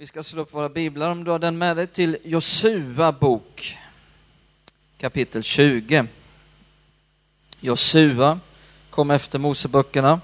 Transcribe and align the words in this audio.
Vi 0.00 0.06
ska 0.06 0.22
slå 0.22 0.42
upp 0.42 0.54
våra 0.54 0.68
biblar 0.68 1.10
om 1.10 1.24
du 1.24 1.30
har 1.30 1.38
den 1.38 1.58
med 1.58 1.76
dig 1.76 1.86
till 1.86 2.16
Josua 2.24 3.12
bok 3.12 3.78
kapitel 4.98 5.42
20. 5.42 6.06
Josua 7.60 8.40
kom 8.90 9.10
efter 9.10 9.38
Moseböckerna. 9.38 10.20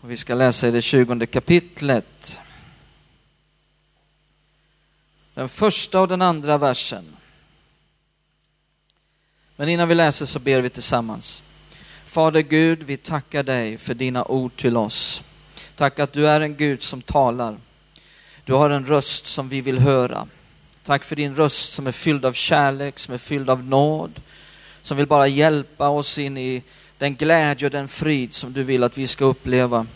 Och 0.00 0.10
vi 0.10 0.16
ska 0.16 0.34
läsa 0.34 0.68
i 0.68 0.70
det 0.70 0.82
20 0.82 1.26
kapitlet. 1.26 2.40
Den 5.34 5.48
första 5.48 6.00
och 6.00 6.08
den 6.08 6.22
andra 6.22 6.58
versen. 6.58 7.16
Men 9.56 9.68
innan 9.68 9.88
vi 9.88 9.94
läser 9.94 10.26
så 10.26 10.38
ber 10.38 10.60
vi 10.60 10.70
tillsammans. 10.70 11.42
Fader 12.06 12.40
Gud, 12.40 12.82
vi 12.82 12.96
tackar 12.96 13.42
dig 13.42 13.78
för 13.78 13.94
dina 13.94 14.24
ord 14.24 14.56
till 14.56 14.76
oss. 14.76 15.22
Tack 15.76 15.98
att 15.98 16.12
du 16.12 16.28
är 16.28 16.40
en 16.40 16.56
Gud 16.56 16.82
som 16.82 17.02
talar. 17.02 17.56
Du 18.44 18.52
har 18.52 18.70
en 18.70 18.86
röst 18.86 19.26
som 19.26 19.48
vi 19.48 19.60
vill 19.60 19.78
höra. 19.78 20.26
Tack 20.84 21.04
för 21.04 21.16
din 21.16 21.36
röst 21.36 21.72
som 21.72 21.86
är 21.86 21.92
fylld 21.92 22.24
av 22.24 22.32
kärlek, 22.32 22.98
som 22.98 23.14
är 23.14 23.18
fylld 23.18 23.50
av 23.50 23.64
nåd, 23.64 24.20
som 24.82 24.96
vill 24.96 25.06
bara 25.06 25.26
hjälpa 25.26 25.88
oss 25.88 26.18
in 26.18 26.38
i 26.38 26.62
den 26.98 27.14
glädje 27.14 27.66
och 27.66 27.70
den 27.70 27.88
frid 27.88 28.34
som 28.34 28.52
du 28.52 28.62
vill 28.62 28.82
att 28.82 28.98
vi 28.98 29.06
ska 29.06 29.24
uppleva. 29.24 29.86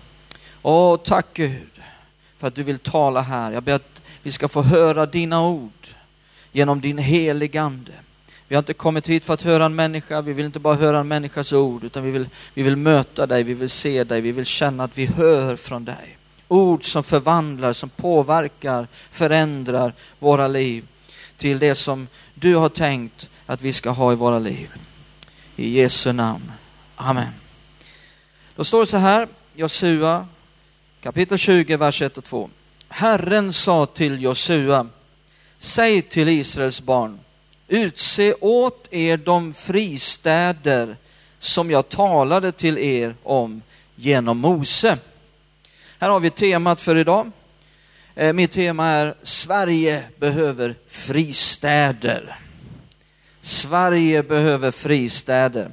Åh, 0.62 0.96
tack 1.04 1.26
Gud 1.34 1.70
för 2.38 2.46
att 2.46 2.54
du 2.54 2.62
vill 2.62 2.78
tala 2.78 3.20
här. 3.20 3.52
Jag 3.52 3.62
ber 3.62 3.72
att 3.72 4.00
vi 4.22 4.32
ska 4.32 4.48
få 4.48 4.62
höra 4.62 5.06
dina 5.06 5.46
ord 5.46 5.86
genom 6.52 6.80
din 6.80 6.98
heligande. 6.98 7.92
Vi 8.48 8.54
har 8.54 8.58
inte 8.58 8.74
kommit 8.74 9.08
hit 9.08 9.24
för 9.24 9.34
att 9.34 9.42
höra 9.42 9.64
en 9.64 9.74
människa, 9.74 10.20
vi 10.20 10.32
vill 10.32 10.46
inte 10.46 10.58
bara 10.58 10.74
höra 10.74 10.98
en 10.98 11.08
människas 11.08 11.52
ord, 11.52 11.84
utan 11.84 12.04
vi 12.04 12.10
vill, 12.10 12.28
vi 12.54 12.62
vill 12.62 12.76
möta 12.76 13.26
dig, 13.26 13.42
vi 13.42 13.54
vill 13.54 13.70
se 13.70 14.04
dig, 14.04 14.20
vi 14.20 14.32
vill 14.32 14.46
känna 14.46 14.84
att 14.84 14.98
vi 14.98 15.06
hör 15.06 15.56
från 15.56 15.84
dig. 15.84 16.18
Ord 16.48 16.84
som 16.84 17.04
förvandlar, 17.04 17.72
som 17.72 17.88
påverkar, 17.88 18.86
förändrar 19.10 19.92
våra 20.18 20.48
liv 20.48 20.84
till 21.36 21.58
det 21.58 21.74
som 21.74 22.08
du 22.34 22.56
har 22.56 22.68
tänkt 22.68 23.28
att 23.46 23.62
vi 23.62 23.72
ska 23.72 23.90
ha 23.90 24.12
i 24.12 24.16
våra 24.16 24.38
liv. 24.38 24.70
I 25.56 25.80
Jesu 25.80 26.12
namn. 26.12 26.52
Amen. 26.96 27.32
Då 28.56 28.64
står 28.64 28.80
det 28.80 28.86
så 28.86 28.96
här, 28.96 29.28
Josua 29.54 30.26
kapitel 31.00 31.38
20, 31.38 31.76
vers 31.76 32.02
1 32.02 32.18
och 32.18 32.24
2. 32.24 32.50
Herren 32.88 33.52
sa 33.52 33.86
till 33.86 34.22
Josua, 34.22 34.88
säg 35.58 36.02
till 36.02 36.28
Israels 36.28 36.80
barn, 36.80 37.18
Utse 37.68 38.34
åt 38.40 38.88
er 38.90 39.16
de 39.16 39.54
fristäder 39.54 40.96
som 41.38 41.70
jag 41.70 41.88
talade 41.88 42.52
till 42.52 42.78
er 42.78 43.14
om 43.22 43.62
genom 43.94 44.38
Mose. 44.38 44.98
Här 45.98 46.10
har 46.10 46.20
vi 46.20 46.30
temat 46.30 46.80
för 46.80 46.98
idag. 46.98 47.30
Eh, 48.14 48.32
mitt 48.32 48.50
tema 48.50 48.86
är 48.86 49.14
Sverige 49.22 50.04
behöver 50.18 50.74
fristäder. 50.86 52.38
Sverige 53.40 54.22
behöver 54.22 54.70
fristäder. 54.70 55.70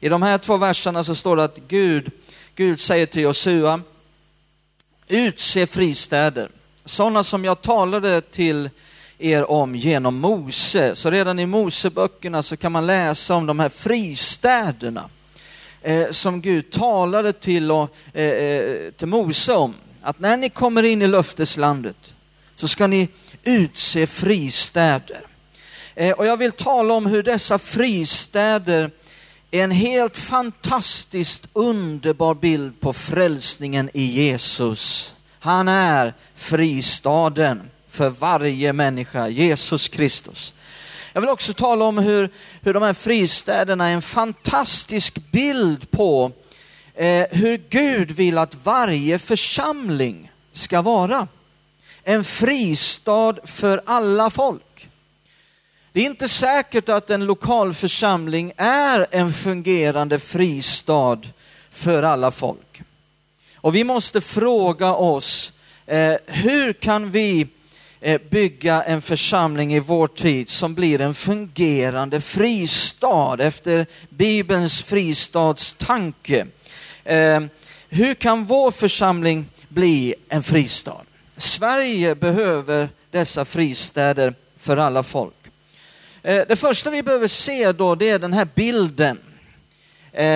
I 0.00 0.08
de 0.08 0.22
här 0.22 0.38
två 0.38 0.56
verserna 0.56 1.04
så 1.04 1.14
står 1.14 1.36
det 1.36 1.44
att 1.44 1.58
Gud, 1.68 2.10
Gud 2.54 2.80
säger 2.80 3.06
till 3.06 3.22
Josua, 3.22 3.80
utse 5.08 5.66
fristäder, 5.66 6.50
sådana 6.84 7.24
som 7.24 7.44
jag 7.44 7.62
talade 7.62 8.20
till 8.20 8.70
er 9.18 9.50
om 9.50 9.76
genom 9.76 10.16
Mose. 10.16 10.96
Så 10.96 11.10
redan 11.10 11.38
i 11.38 11.46
Moseböckerna 11.46 12.42
så 12.42 12.56
kan 12.56 12.72
man 12.72 12.86
läsa 12.86 13.34
om 13.34 13.46
de 13.46 13.58
här 13.58 13.68
fristäderna 13.68 15.08
eh, 15.82 16.10
som 16.10 16.40
Gud 16.40 16.70
talade 16.70 17.32
till, 17.32 17.70
och, 17.70 17.96
eh, 18.12 18.24
eh, 18.24 18.90
till 18.90 19.08
Mose 19.08 19.54
om. 19.54 19.74
Att 20.02 20.20
när 20.20 20.36
ni 20.36 20.48
kommer 20.48 20.82
in 20.82 21.02
i 21.02 21.06
löfteslandet 21.06 21.96
så 22.56 22.68
ska 22.68 22.86
ni 22.86 23.08
utse 23.44 24.06
fristäder. 24.06 25.20
Eh, 25.94 26.12
och 26.12 26.26
jag 26.26 26.36
vill 26.36 26.52
tala 26.52 26.94
om 26.94 27.06
hur 27.06 27.22
dessa 27.22 27.58
fristäder 27.58 28.90
är 29.50 29.64
en 29.64 29.70
helt 29.70 30.18
fantastiskt 30.18 31.48
underbar 31.52 32.34
bild 32.34 32.80
på 32.80 32.92
frälsningen 32.92 33.90
i 33.94 34.04
Jesus. 34.04 35.14
Han 35.38 35.68
är 35.68 36.14
fristaden 36.34 37.70
för 37.96 38.08
varje 38.08 38.72
människa, 38.72 39.28
Jesus 39.28 39.88
Kristus. 39.88 40.54
Jag 41.12 41.20
vill 41.20 41.30
också 41.30 41.54
tala 41.54 41.84
om 41.84 41.98
hur, 41.98 42.30
hur 42.60 42.74
de 42.74 42.82
här 42.82 42.92
fristäderna 42.92 43.88
är 43.88 43.92
en 43.92 44.02
fantastisk 44.02 45.30
bild 45.30 45.90
på 45.90 46.32
eh, 46.94 47.26
hur 47.30 47.62
Gud 47.68 48.10
vill 48.10 48.38
att 48.38 48.54
varje 48.64 49.18
församling 49.18 50.30
ska 50.52 50.82
vara. 50.82 51.28
En 52.02 52.24
fristad 52.24 53.34
för 53.44 53.82
alla 53.86 54.30
folk. 54.30 54.88
Det 55.92 56.00
är 56.00 56.06
inte 56.06 56.28
säkert 56.28 56.88
att 56.88 57.10
en 57.10 57.24
lokal 57.24 57.74
församling 57.74 58.52
är 58.56 59.06
en 59.10 59.32
fungerande 59.32 60.18
fristad 60.18 61.20
för 61.70 62.02
alla 62.02 62.30
folk. 62.30 62.82
Och 63.54 63.74
vi 63.74 63.84
måste 63.84 64.20
fråga 64.20 64.94
oss, 64.94 65.52
eh, 65.86 66.14
hur 66.26 66.72
kan 66.72 67.10
vi 67.10 67.48
Eh, 68.00 68.20
bygga 68.30 68.82
en 68.82 69.02
församling 69.02 69.74
i 69.74 69.80
vår 69.80 70.06
tid 70.06 70.50
som 70.50 70.74
blir 70.74 71.00
en 71.00 71.14
fungerande 71.14 72.20
fristad 72.20 73.36
efter 73.40 73.86
Bibelns 74.08 74.82
fristadstanke. 74.82 76.46
Eh, 77.04 77.40
hur 77.88 78.14
kan 78.14 78.44
vår 78.44 78.70
församling 78.70 79.46
bli 79.68 80.14
en 80.28 80.42
fristad? 80.42 81.02
Sverige 81.36 82.14
behöver 82.14 82.88
dessa 83.10 83.44
fristäder 83.44 84.34
för 84.58 84.76
alla 84.76 85.02
folk. 85.02 85.34
Eh, 86.22 86.42
det 86.48 86.56
första 86.56 86.90
vi 86.90 87.02
behöver 87.02 87.28
se 87.28 87.72
då 87.72 87.94
det 87.94 88.10
är 88.10 88.18
den 88.18 88.32
här 88.32 88.48
bilden. 88.54 89.18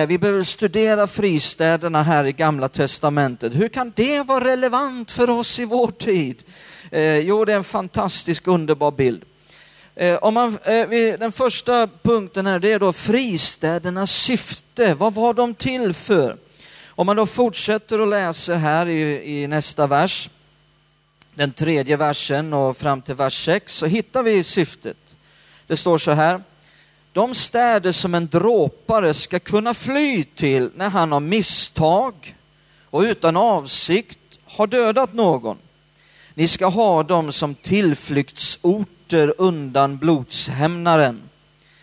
Vi 0.07 0.17
behöver 0.17 0.43
studera 0.43 1.07
fristäderna 1.07 2.03
här 2.03 2.25
i 2.25 2.31
Gamla 2.31 2.69
Testamentet. 2.69 3.55
Hur 3.55 3.69
kan 3.69 3.93
det 3.95 4.21
vara 4.21 4.45
relevant 4.45 5.11
för 5.11 5.29
oss 5.29 5.59
i 5.59 5.65
vår 5.65 5.91
tid? 5.91 6.43
Eh, 6.91 7.17
jo, 7.17 7.45
det 7.45 7.53
är 7.53 7.57
en 7.57 7.63
fantastisk 7.63 8.47
underbar 8.47 8.91
bild. 8.91 9.23
Eh, 9.95 10.15
om 10.15 10.33
man, 10.33 10.57
eh, 10.63 10.89
den 11.19 11.31
första 11.31 11.87
punkten 12.01 12.45
här, 12.45 12.59
det 12.59 12.73
är 12.73 12.79
då 12.79 12.93
fristädernas 12.93 14.11
syfte. 14.11 14.93
Vad 14.93 15.13
var 15.13 15.33
de 15.33 15.53
till 15.53 15.93
för? 15.93 16.37
Om 16.87 17.05
man 17.05 17.15
då 17.15 17.25
fortsätter 17.25 18.01
och 18.01 18.07
läser 18.07 18.55
här 18.55 18.85
i, 18.85 19.41
i 19.41 19.47
nästa 19.47 19.87
vers, 19.87 20.29
den 21.33 21.53
tredje 21.53 21.97
versen 21.97 22.53
och 22.53 22.77
fram 22.77 23.01
till 23.01 23.15
vers 23.15 23.45
6, 23.45 23.75
så 23.75 23.85
hittar 23.85 24.23
vi 24.23 24.43
syftet. 24.43 24.97
Det 25.67 25.77
står 25.77 25.97
så 25.97 26.11
här. 26.11 26.43
De 27.13 27.35
städer 27.35 27.91
som 27.91 28.15
en 28.15 28.27
dråpare 28.27 29.13
ska 29.13 29.39
kunna 29.39 29.73
fly 29.73 30.23
till 30.23 30.71
när 30.75 30.89
han 30.89 31.13
av 31.13 31.21
misstag 31.21 32.35
och 32.85 33.01
utan 33.01 33.37
avsikt 33.37 34.19
har 34.45 34.67
dödat 34.67 35.13
någon. 35.13 35.57
Ni 36.41 36.47
ska 36.47 36.67
ha 36.67 37.03
dem 37.03 37.31
som 37.31 37.55
tillflyktsorter 37.55 39.33
undan 39.37 39.97
blodshämnaren. 39.97 41.21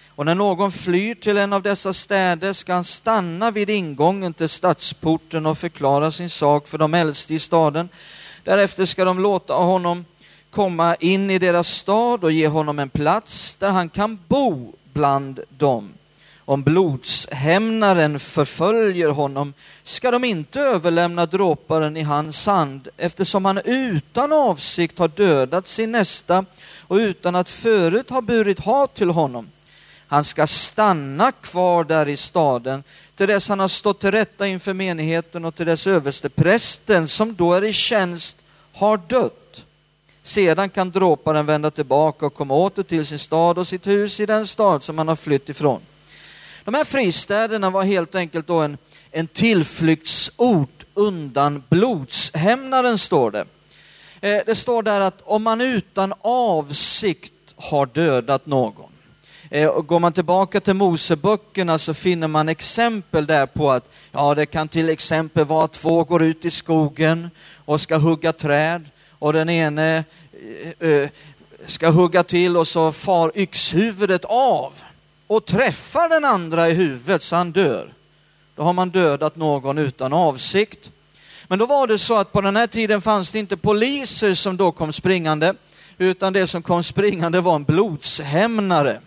Och 0.08 0.26
när 0.26 0.34
någon 0.34 0.72
flyr 0.72 1.14
till 1.14 1.36
en 1.36 1.52
av 1.52 1.62
dessa 1.62 1.92
städer 1.92 2.52
ska 2.52 2.74
han 2.74 2.84
stanna 2.84 3.50
vid 3.50 3.70
ingången 3.70 4.34
till 4.34 4.48
stadsporten 4.48 5.46
och 5.46 5.58
förklara 5.58 6.10
sin 6.10 6.30
sak 6.30 6.68
för 6.68 6.78
de 6.78 6.94
äldste 6.94 7.34
i 7.34 7.38
staden. 7.38 7.88
Därefter 8.44 8.86
ska 8.86 9.04
de 9.04 9.20
låta 9.20 9.54
honom 9.54 10.04
komma 10.50 10.94
in 10.94 11.30
i 11.30 11.38
deras 11.38 11.68
stad 11.68 12.24
och 12.24 12.32
ge 12.32 12.48
honom 12.48 12.78
en 12.78 12.90
plats 12.90 13.54
där 13.54 13.70
han 13.70 13.88
kan 13.88 14.18
bo 14.28 14.72
bland 14.92 15.40
dem 15.48 15.92
om 16.48 16.62
blodshämnaren 16.62 18.18
förföljer 18.18 19.08
honom 19.08 19.54
ska 19.82 20.10
de 20.10 20.24
inte 20.24 20.60
överlämna 20.60 21.26
dråparen 21.26 21.96
i 21.96 22.02
hans 22.02 22.46
hand 22.46 22.88
eftersom 22.96 23.44
han 23.44 23.60
utan 23.64 24.32
avsikt 24.32 24.98
har 24.98 25.08
dödat 25.08 25.68
sin 25.68 25.92
nästa 25.92 26.44
och 26.80 26.96
utan 26.96 27.34
att 27.34 27.48
förut 27.48 28.10
ha 28.10 28.20
burit 28.20 28.60
hat 28.60 28.94
till 28.94 29.10
honom. 29.10 29.50
Han 30.06 30.24
ska 30.24 30.46
stanna 30.46 31.32
kvar 31.32 31.84
där 31.84 32.08
i 32.08 32.16
staden 32.16 32.84
till 33.16 33.28
dess 33.28 33.48
han 33.48 33.60
har 33.60 33.68
stått 33.68 34.00
till 34.00 34.12
rätta 34.12 34.46
inför 34.46 34.72
menigheten 34.72 35.44
och 35.44 35.54
till 35.54 35.66
dess 35.66 35.86
överste 35.86 36.28
prästen 36.28 37.08
som 37.08 37.34
då 37.34 37.54
är 37.54 37.64
i 37.64 37.72
tjänst 37.72 38.36
har 38.72 39.00
dött. 39.08 39.64
Sedan 40.22 40.70
kan 40.70 40.90
dråparen 40.90 41.46
vända 41.46 41.70
tillbaka 41.70 42.26
och 42.26 42.34
komma 42.34 42.54
åter 42.54 42.82
till 42.82 43.06
sin 43.06 43.18
stad 43.18 43.58
och 43.58 43.68
sitt 43.68 43.86
hus 43.86 44.20
i 44.20 44.26
den 44.26 44.46
stad 44.46 44.84
som 44.84 44.98
han 44.98 45.08
har 45.08 45.16
flytt 45.16 45.48
ifrån. 45.48 45.80
De 46.68 46.74
här 46.74 46.84
fristäderna 46.84 47.70
var 47.70 47.82
helt 47.82 48.14
enkelt 48.14 48.46
då 48.46 48.60
en, 48.60 48.78
en 49.10 49.26
tillflyktsort 49.26 50.84
undan 50.94 51.62
blodshämnaren, 51.68 52.98
står 52.98 53.30
det. 53.30 53.44
Eh, 54.20 54.42
det 54.46 54.54
står 54.54 54.82
där 54.82 55.00
att 55.00 55.22
om 55.24 55.42
man 55.42 55.60
utan 55.60 56.14
avsikt 56.20 57.54
har 57.56 57.86
dödat 57.86 58.46
någon. 58.46 58.90
Eh, 59.50 59.68
och 59.68 59.86
går 59.86 60.00
man 60.00 60.12
tillbaka 60.12 60.60
till 60.60 60.74
Moseböckerna 60.74 61.78
så 61.78 61.94
finner 61.94 62.28
man 62.28 62.48
exempel 62.48 63.26
där 63.26 63.46
på 63.46 63.70
att 63.70 63.90
ja, 64.12 64.34
det 64.34 64.46
kan 64.46 64.68
till 64.68 64.88
exempel 64.88 65.44
vara 65.44 65.64
att 65.64 65.72
två 65.72 66.04
går 66.04 66.22
ut 66.22 66.44
i 66.44 66.50
skogen 66.50 67.30
och 67.64 67.80
ska 67.80 67.96
hugga 67.96 68.32
träd 68.32 68.84
och 69.18 69.32
den 69.32 69.48
ene 69.48 70.04
eh, 70.78 70.88
eh 70.88 71.08
ska 71.66 71.90
hugga 71.90 72.22
till 72.22 72.56
och 72.56 72.68
så 72.68 72.92
far 72.92 73.32
yxhuvudet 73.34 74.24
av 74.24 74.72
och 75.28 75.46
träffar 75.46 76.08
den 76.08 76.24
andra 76.24 76.68
i 76.68 76.72
huvudet 76.72 77.22
så 77.22 77.36
han 77.36 77.52
dör. 77.52 77.92
Då 78.54 78.62
har 78.62 78.72
man 78.72 78.90
dödat 78.90 79.36
någon 79.36 79.78
utan 79.78 80.12
avsikt. 80.12 80.90
Men 81.46 81.58
då 81.58 81.66
var 81.66 81.86
det 81.86 81.98
så 81.98 82.16
att 82.16 82.32
på 82.32 82.40
den 82.40 82.56
här 82.56 82.66
tiden 82.66 83.02
fanns 83.02 83.32
det 83.32 83.38
inte 83.38 83.56
poliser 83.56 84.34
som 84.34 84.56
då 84.56 84.72
kom 84.72 84.92
springande, 84.92 85.54
utan 85.98 86.32
det 86.32 86.46
som 86.46 86.62
kom 86.62 86.82
springande 86.82 87.40
var 87.40 87.56
en 87.56 87.64
blodshämnare. 87.64 89.00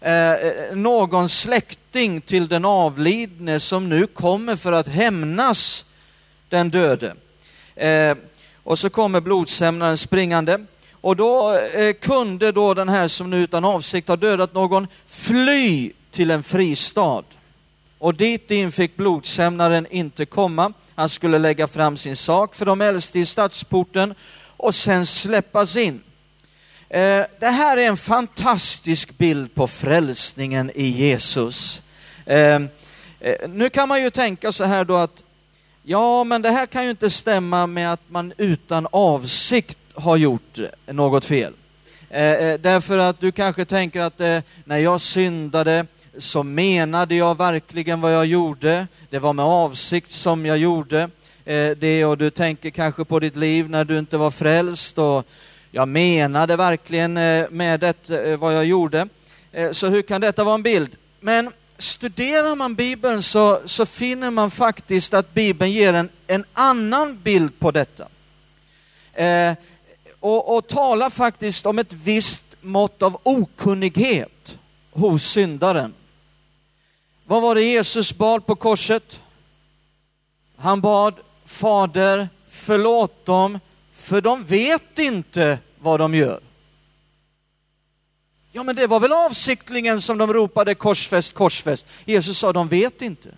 Eh, 0.00 0.32
eh 0.32 0.76
någon 0.76 1.28
släkting 1.28 2.20
till 2.20 2.48
den 2.48 2.64
avlidne 2.64 3.60
som 3.60 3.88
nu 3.88 4.06
kommer 4.06 4.56
för 4.56 4.72
att 4.72 4.88
hämnas 4.88 5.84
den 6.48 6.70
döde. 6.70 7.14
Eh, 7.74 8.16
och 8.64 8.78
så 8.78 8.90
kommer 8.90 9.20
blodshämnaren 9.20 9.96
springande 9.96 10.64
och 11.00 11.16
då 11.16 11.58
eh, 11.58 11.92
kunde 11.92 12.52
då 12.52 12.74
den 12.74 12.88
här 12.88 13.08
som 13.08 13.30
nu 13.30 13.42
utan 13.42 13.64
avsikt 13.64 14.08
har 14.08 14.16
dödat 14.16 14.54
någon 14.54 14.86
fly 15.06 15.92
till 16.10 16.30
en 16.30 16.42
fristad. 16.42 17.24
Och 17.98 18.14
dit 18.14 18.50
in 18.50 18.72
fick 18.72 18.96
blodsämnaren 18.96 19.86
inte 19.90 20.26
komma. 20.26 20.72
Han 20.94 21.08
skulle 21.08 21.38
lägga 21.38 21.68
fram 21.68 21.96
sin 21.96 22.16
sak 22.16 22.54
för 22.54 22.66
de 22.66 22.80
äldste 22.80 23.18
i 23.18 23.26
stadsporten 23.26 24.14
och 24.56 24.74
sen 24.74 25.06
släppas 25.06 25.76
in. 25.76 26.00
Eh, 26.88 27.24
det 27.40 27.50
här 27.50 27.76
är 27.76 27.88
en 27.88 27.96
fantastisk 27.96 29.18
bild 29.18 29.54
på 29.54 29.66
frälsningen 29.66 30.70
i 30.74 30.84
Jesus. 30.84 31.82
Ehm, 32.26 32.68
eh, 33.20 33.48
nu 33.48 33.70
kan 33.70 33.88
man 33.88 34.02
ju 34.02 34.10
tänka 34.10 34.52
så 34.52 34.64
här 34.64 34.84
då 34.84 34.96
att 34.96 35.22
ja, 35.82 36.24
men 36.24 36.42
det 36.42 36.50
här 36.50 36.66
kan 36.66 36.84
ju 36.84 36.90
inte 36.90 37.10
stämma 37.10 37.66
med 37.66 37.92
att 37.92 38.10
man 38.10 38.32
utan 38.36 38.86
avsikt 38.90 39.78
har 40.00 40.16
gjort 40.16 40.58
eh, 40.58 40.94
något 40.94 41.24
fel. 41.24 41.52
Eh, 42.10 42.22
eh, 42.22 42.60
därför 42.60 42.98
att 42.98 43.20
du 43.20 43.32
kanske 43.32 43.64
tänker 43.64 44.00
att 44.00 44.18
när 44.64 44.78
jag 44.78 45.00
syndade 45.00 45.86
så 46.18 46.42
menade 46.42 47.14
jag 47.14 47.38
verkligen 47.38 48.00
vad 48.00 48.14
jag 48.14 48.26
gjorde. 48.26 48.86
Det 49.10 49.18
var 49.18 49.32
med 49.32 49.44
avsikt 49.44 50.12
som 50.12 50.46
jag 50.46 50.58
gjorde 50.58 51.10
det 51.76 52.04
och 52.04 52.18
du 52.18 52.30
tänker 52.30 52.70
kanske 52.70 53.04
på 53.04 53.20
ditt 53.20 53.36
liv 53.36 53.70
när 53.70 53.84
du 53.84 53.98
inte 53.98 54.16
var 54.16 54.30
frälst 54.30 54.98
och 54.98 55.26
jag 55.70 55.88
menade 55.88 56.56
verkligen 56.56 57.16
eh, 57.16 57.46
med 57.50 57.80
det 57.80 58.10
eh, 58.10 58.36
vad 58.36 58.54
jag 58.54 58.64
gjorde. 58.64 59.08
Eh, 59.52 59.72
så 59.72 59.88
hur 59.88 60.02
kan 60.02 60.20
detta 60.20 60.44
vara 60.44 60.54
en 60.54 60.62
bild? 60.62 60.90
Men 61.20 61.50
studerar 61.78 62.54
man 62.54 62.74
Bibeln 62.74 63.22
så, 63.22 63.60
så 63.64 63.86
finner 63.86 64.30
man 64.30 64.50
faktiskt 64.50 65.14
att 65.14 65.34
Bibeln 65.34 65.70
ger 65.70 65.92
en, 65.92 66.08
en 66.26 66.44
annan 66.52 67.18
bild 67.22 67.58
på 67.58 67.70
detta. 67.70 68.08
Och, 70.20 70.56
och 70.56 70.66
talar 70.66 71.10
faktiskt 71.10 71.66
om 71.66 71.78
ett 71.78 71.92
visst 71.92 72.42
mått 72.60 73.02
av 73.02 73.20
okunnighet 73.22 74.58
hos 74.90 75.24
syndaren. 75.24 75.94
Vad 77.24 77.42
var 77.42 77.54
det 77.54 77.62
Jesus 77.62 78.18
bad 78.18 78.46
på 78.46 78.56
korset? 78.56 79.20
Han 80.56 80.80
bad 80.80 81.14
Fader, 81.44 82.28
förlåt 82.48 83.26
dem, 83.26 83.60
för 83.92 84.20
de 84.20 84.44
vet 84.44 84.98
inte 84.98 85.58
vad 85.78 86.00
de 86.00 86.14
gör. 86.14 86.40
Ja, 88.52 88.62
men 88.62 88.76
det 88.76 88.86
var 88.86 89.00
väl 89.00 89.12
avsiktligen 89.12 90.00
som 90.00 90.18
de 90.18 90.32
ropade 90.32 90.74
korsfäst, 90.74 91.34
korsfäst. 91.34 91.86
Jesus 92.04 92.38
sa, 92.38 92.52
de 92.52 92.68
vet 92.68 93.02
inte 93.02 93.28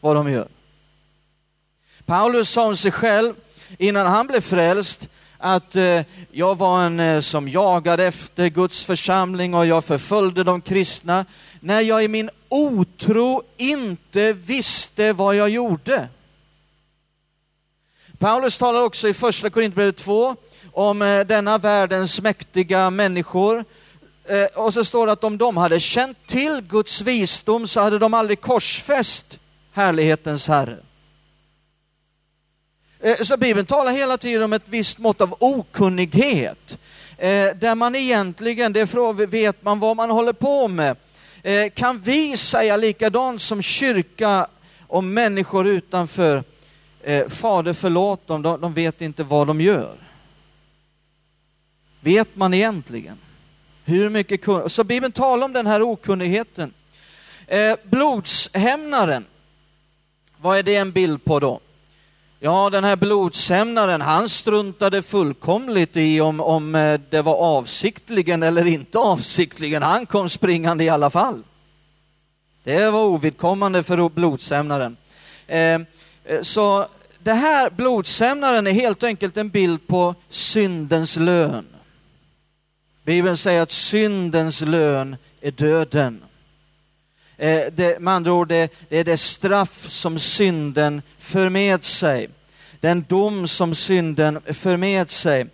vad 0.00 0.16
de 0.16 0.30
gör. 0.30 0.48
Paulus 2.06 2.50
sa 2.50 2.66
om 2.66 2.76
sig 2.76 2.92
själv 2.92 3.34
innan 3.78 4.06
han 4.06 4.26
blev 4.26 4.40
frälst 4.40 5.08
att 5.38 5.76
eh, 5.76 6.00
jag 6.30 6.58
var 6.58 6.84
en 6.84 7.00
eh, 7.00 7.20
som 7.20 7.48
jagade 7.48 8.04
efter 8.04 8.48
Guds 8.48 8.84
församling 8.84 9.54
och 9.54 9.66
jag 9.66 9.84
förföljde 9.84 10.44
de 10.44 10.60
kristna 10.60 11.24
när 11.60 11.80
jag 11.80 12.04
i 12.04 12.08
min 12.08 12.30
otro 12.48 13.42
inte 13.56 14.32
visste 14.32 15.12
vad 15.12 15.36
jag 15.36 15.48
gjorde. 15.48 16.08
Paulus 18.18 18.58
talar 18.58 18.82
också 18.82 19.08
i 19.08 19.14
första 19.14 19.50
Korintierbrevet 19.50 19.96
2 19.96 20.36
om 20.72 21.02
eh, 21.02 21.20
denna 21.20 21.58
världens 21.58 22.20
mäktiga 22.20 22.90
människor. 22.90 23.64
Och 24.54 24.74
så 24.74 24.84
står 24.84 25.06
det 25.06 25.12
att 25.12 25.24
om 25.24 25.38
de 25.38 25.56
hade 25.56 25.80
känt 25.80 26.26
till 26.26 26.60
Guds 26.60 27.00
visdom 27.00 27.68
så 27.68 27.80
hade 27.80 27.98
de 27.98 28.14
aldrig 28.14 28.40
korsfäst 28.40 29.38
härlighetens 29.72 30.48
Herre. 30.48 30.76
Eh, 33.00 33.16
så 33.16 33.36
Bibeln 33.36 33.66
talar 33.66 33.92
hela 33.92 34.18
tiden 34.18 34.42
om 34.42 34.52
ett 34.52 34.62
visst 34.64 34.98
mått 34.98 35.20
av 35.20 35.36
okunnighet. 35.38 36.78
Eh, 37.16 37.28
där 37.54 37.74
man 37.74 37.94
egentligen, 37.94 38.72
det 38.72 38.94
vet 39.26 39.62
man 39.62 39.78
vad 39.78 39.96
man 39.96 40.10
håller 40.10 40.32
på 40.32 40.68
med. 40.68 40.96
Eh, 41.42 41.70
kan 41.70 41.98
vi 42.00 42.36
säga 42.36 42.76
likadant 42.76 43.42
som 43.42 43.62
kyrka 43.62 44.46
om 44.86 45.14
människor 45.14 45.66
utanför 45.66 46.44
Fader 47.28 47.72
förlåt 47.72 48.26
dem, 48.26 48.42
de, 48.42 48.60
de 48.60 48.74
vet 48.74 49.00
inte 49.00 49.24
vad 49.24 49.46
de 49.46 49.60
gör. 49.60 49.96
Vet 52.00 52.36
man 52.36 52.54
egentligen? 52.54 53.18
Hur 53.84 54.08
mycket 54.08 54.42
kun... 54.42 54.70
Så 54.70 54.84
Bibeln 54.84 55.12
talar 55.12 55.44
om 55.44 55.52
den 55.52 55.66
här 55.66 55.82
okunnigheten. 55.82 56.72
Blodshämnaren, 57.82 59.24
vad 60.36 60.58
är 60.58 60.62
det 60.62 60.76
en 60.76 60.92
bild 60.92 61.24
på 61.24 61.40
då? 61.40 61.60
Ja, 62.40 62.70
den 62.70 62.84
här 62.84 62.96
blodshämnaren, 62.96 64.00
han 64.00 64.28
struntade 64.28 65.02
fullkomligt 65.02 65.96
i 65.96 66.20
om, 66.20 66.40
om 66.40 66.74
eh, 66.74 67.00
det 67.10 67.22
var 67.22 67.34
avsiktligen 67.34 68.42
eller 68.42 68.66
inte 68.66 68.98
avsiktligen. 68.98 69.82
Han 69.82 70.06
kom 70.06 70.28
springande 70.28 70.84
i 70.84 70.88
alla 70.88 71.10
fall. 71.10 71.42
Det 72.64 72.90
var 72.90 73.04
ovidkommande 73.04 73.82
för 73.82 74.08
blodshämnaren. 74.08 74.96
Eh, 75.46 75.58
eh, 75.58 75.80
så 76.42 76.86
det 77.18 77.32
här 77.32 77.70
blodsämnaren 77.70 78.66
är 78.66 78.72
helt 78.72 79.02
enkelt 79.02 79.36
en 79.36 79.48
bild 79.48 79.86
på 79.86 80.14
syndens 80.28 81.16
lön. 81.16 81.66
Bibeln 83.04 83.36
säger 83.36 83.62
att 83.62 83.70
syndens 83.70 84.60
lön 84.60 85.16
är 85.40 85.50
döden. 85.50 86.22
Eh, 87.38 87.60
det, 87.72 88.00
med 88.00 88.14
andra 88.14 88.32
ord, 88.32 88.48
det, 88.48 88.72
det 88.88 88.98
är 88.98 89.04
det 89.04 89.16
straff 89.16 89.88
som 89.88 90.18
synden 90.18 91.02
för 91.18 91.48
med 91.48 91.84
sig. 91.84 92.28
Den 92.80 93.04
dom 93.08 93.48
som 93.48 93.74
synden 93.74 94.40
för 94.46 94.76
med 94.76 95.10
sig. 95.10 95.46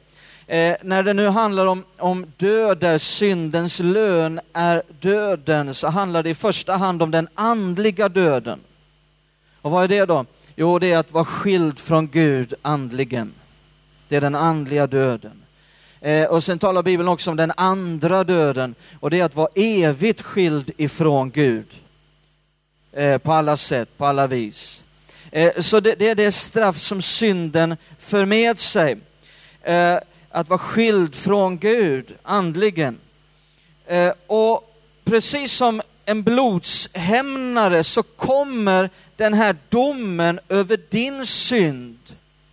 Eh, 0.46 0.76
när 0.82 1.02
det 1.02 1.12
nu 1.12 1.28
handlar 1.28 1.66
om, 1.66 1.84
om 1.98 2.26
död 2.36 2.78
där 2.78 2.98
syndens 2.98 3.80
lön 3.80 4.40
är 4.52 4.82
döden 5.00 5.74
så 5.74 5.88
handlar 5.88 6.22
det 6.22 6.30
i 6.30 6.34
första 6.34 6.76
hand 6.76 7.02
om 7.02 7.10
den 7.10 7.28
andliga 7.34 8.08
döden. 8.08 8.60
Och 9.62 9.70
vad 9.70 9.84
är 9.84 9.88
det 9.88 10.04
då? 10.04 10.26
Jo, 10.56 10.78
det 10.78 10.92
är 10.92 10.98
att 10.98 11.12
vara 11.12 11.24
skild 11.24 11.78
från 11.78 12.08
Gud 12.08 12.54
andligen. 12.62 13.32
Det 14.08 14.16
är 14.16 14.20
den 14.20 14.34
andliga 14.34 14.86
döden. 14.86 15.43
Eh, 16.04 16.26
och 16.26 16.44
sen 16.44 16.58
talar 16.58 16.82
Bibeln 16.82 17.08
också 17.08 17.30
om 17.30 17.36
den 17.36 17.52
andra 17.56 18.24
döden 18.24 18.74
och 19.00 19.10
det 19.10 19.20
är 19.20 19.24
att 19.24 19.36
vara 19.36 19.48
evigt 19.54 20.22
skild 20.22 20.70
ifrån 20.76 21.30
Gud. 21.30 21.66
Eh, 22.92 23.18
på 23.18 23.32
alla 23.32 23.56
sätt, 23.56 23.88
på 23.98 24.06
alla 24.06 24.26
vis. 24.26 24.84
Eh, 25.30 25.52
så 25.60 25.80
det, 25.80 25.94
det, 25.94 26.08
är 26.08 26.14
det 26.14 26.32
straff 26.32 26.78
som 26.78 27.02
synden 27.02 27.76
för 27.98 28.24
med 28.24 28.60
sig. 28.60 28.96
Eh, 29.62 29.98
att 30.30 30.48
vara 30.48 30.58
skild 30.58 31.14
från 31.14 31.58
Gud 31.58 32.14
andligen. 32.22 32.98
Eh, 33.86 34.12
och 34.26 34.74
precis 35.04 35.52
som 35.52 35.82
en 36.04 36.22
blodshämnare 36.22 37.84
så 37.84 38.02
kommer 38.02 38.90
den 39.16 39.34
här 39.34 39.56
domen 39.68 40.40
över 40.48 40.80
din 40.90 41.26
synd 41.26 41.98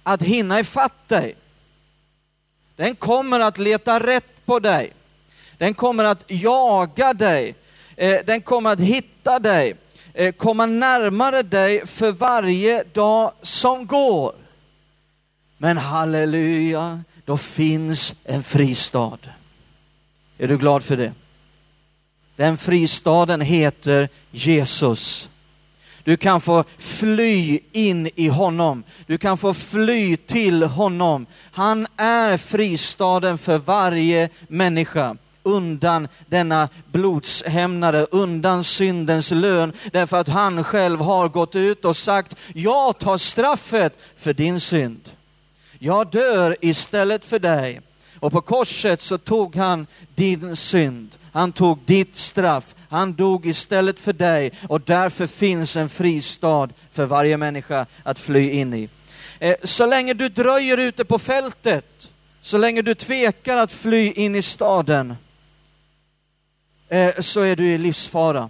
att 0.03 0.21
hinna 0.21 0.59
ifatt 0.59 1.09
dig. 1.09 1.35
Den 2.81 2.95
kommer 2.95 3.39
att 3.39 3.57
leta 3.57 3.99
rätt 3.99 4.45
på 4.45 4.59
dig. 4.59 4.93
Den 5.57 5.73
kommer 5.73 6.03
att 6.03 6.23
jaga 6.27 7.13
dig. 7.13 7.55
Eh, 7.95 8.19
den 8.25 8.41
kommer 8.41 8.69
att 8.69 8.79
hitta 8.79 9.39
dig, 9.39 9.75
eh, 10.13 10.31
komma 10.31 10.65
närmare 10.65 11.43
dig 11.43 11.87
för 11.87 12.11
varje 12.11 12.83
dag 12.83 13.31
som 13.41 13.87
går. 13.87 14.35
Men 15.57 15.77
halleluja, 15.77 17.03
då 17.25 17.37
finns 17.37 18.15
en 18.23 18.43
fristad. 18.43 19.19
Är 20.37 20.47
du 20.47 20.57
glad 20.57 20.83
för 20.83 20.97
det? 20.97 21.13
Den 22.35 22.57
fristaden 22.57 23.41
heter 23.41 24.09
Jesus. 24.31 25.29
Du 26.03 26.17
kan 26.17 26.41
få 26.41 26.63
fly 26.77 27.59
in 27.71 28.09
i 28.15 28.27
honom. 28.27 28.83
Du 29.07 29.17
kan 29.17 29.37
få 29.37 29.53
fly 29.53 30.17
till 30.17 30.63
honom. 30.63 31.25
Han 31.51 31.87
är 31.97 32.37
fristaden 32.37 33.37
för 33.37 33.57
varje 33.57 34.29
människa. 34.47 35.15
undan 35.43 36.07
denna 36.27 36.69
blodshämnare, 36.91 38.07
undan 38.11 38.63
syndens 38.63 39.31
lön, 39.31 39.73
därför 39.91 40.17
att 40.17 40.27
han 40.27 40.63
själv 40.63 40.99
har 40.99 41.29
gått 41.29 41.55
ut 41.55 41.85
och 41.85 41.97
sagt, 41.97 42.35
jag 42.53 42.99
tar 42.99 43.17
straffet 43.17 43.99
för 44.17 44.33
din 44.33 44.59
synd. 44.59 45.09
Jag 45.79 46.11
dör 46.11 46.55
istället 46.61 47.25
för 47.25 47.39
dig. 47.39 47.81
Och 48.19 48.31
på 48.31 48.41
korset 48.41 49.01
så 49.01 49.17
tog 49.17 49.55
han 49.55 49.87
din 50.15 50.55
synd. 50.55 51.09
Han 51.31 51.51
tog 51.51 51.79
ditt 51.85 52.15
straff. 52.15 52.75
Han 52.91 53.13
dog 53.13 53.45
istället 53.45 53.99
för 53.99 54.13
dig 54.13 54.51
och 54.69 54.81
därför 54.81 55.27
finns 55.27 55.75
en 55.75 55.89
fristad 55.89 56.69
för 56.91 57.05
varje 57.05 57.37
människa 57.37 57.85
att 58.03 58.19
fly 58.19 58.49
in 58.49 58.73
i. 58.73 58.89
Eh, 59.39 59.55
så 59.63 59.85
länge 59.85 60.13
du 60.13 60.29
dröjer 60.29 60.77
ute 60.77 61.05
på 61.05 61.19
fältet, 61.19 62.09
så 62.41 62.57
länge 62.57 62.81
du 62.81 62.95
tvekar 62.95 63.57
att 63.57 63.71
fly 63.71 64.11
in 64.11 64.35
i 64.35 64.41
staden, 64.41 65.15
eh, 66.89 67.13
så 67.19 67.41
är 67.41 67.55
du 67.55 67.65
i 67.65 67.77
livsfara. 67.77 68.49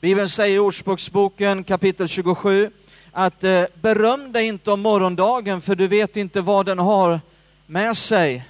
Bibeln 0.00 0.28
säger 0.28 0.56
i 0.56 0.58
Ordspråksboken 0.58 1.64
kapitel 1.64 2.08
27 2.08 2.70
att 3.12 3.44
eh, 3.44 3.64
beröm 3.74 4.32
dig 4.32 4.46
inte 4.46 4.70
om 4.70 4.80
morgondagen 4.80 5.60
för 5.60 5.74
du 5.74 5.86
vet 5.88 6.16
inte 6.16 6.40
vad 6.40 6.66
den 6.66 6.78
har 6.78 7.20
med 7.66 7.96
sig. 7.96 8.44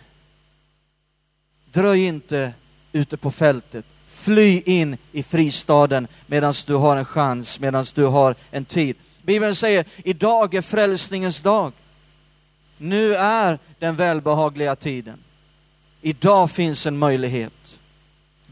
Dröj 1.73 2.05
inte 2.05 2.53
ute 2.93 3.17
på 3.17 3.31
fältet. 3.31 3.85
Fly 4.25 4.63
in 4.65 4.97
i 5.13 5.23
fristaden 5.23 6.09
medan 6.27 6.55
du 6.67 6.75
har 6.75 6.97
en 6.97 7.05
chans, 7.05 7.61
medan 7.61 7.85
du 7.95 8.05
har 8.05 8.35
en 8.51 8.65
tid. 8.65 8.97
Bibeln 9.23 9.55
säger, 9.55 9.85
idag 10.05 10.55
är 10.55 10.63
frälsningens 10.63 11.41
dag. 11.41 11.73
Nu 12.79 13.15
är 13.15 13.59
den 13.79 13.97
välbehagliga 13.97 14.77
tiden. 14.77 15.19
Idag 16.03 16.51
finns 16.51 16.87
en 16.87 16.99
möjlighet. 16.99 17.53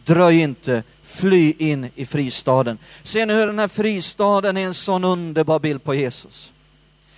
Dröj 0.05 0.41
inte, 0.41 0.83
fly 1.03 1.55
in 1.59 1.89
i 1.95 2.07
fristaden. 2.07 2.79
Ser 3.03 3.27
ni 3.27 3.35
hur 3.35 3.47
den 3.47 3.59
här 3.59 3.69
fristaden 3.69 4.57
är 4.57 4.67
en 4.67 4.75
sån 4.75 5.05
underbar 5.05 5.59
bild 5.59 5.85
på 5.85 5.95
Jesus? 5.95 6.53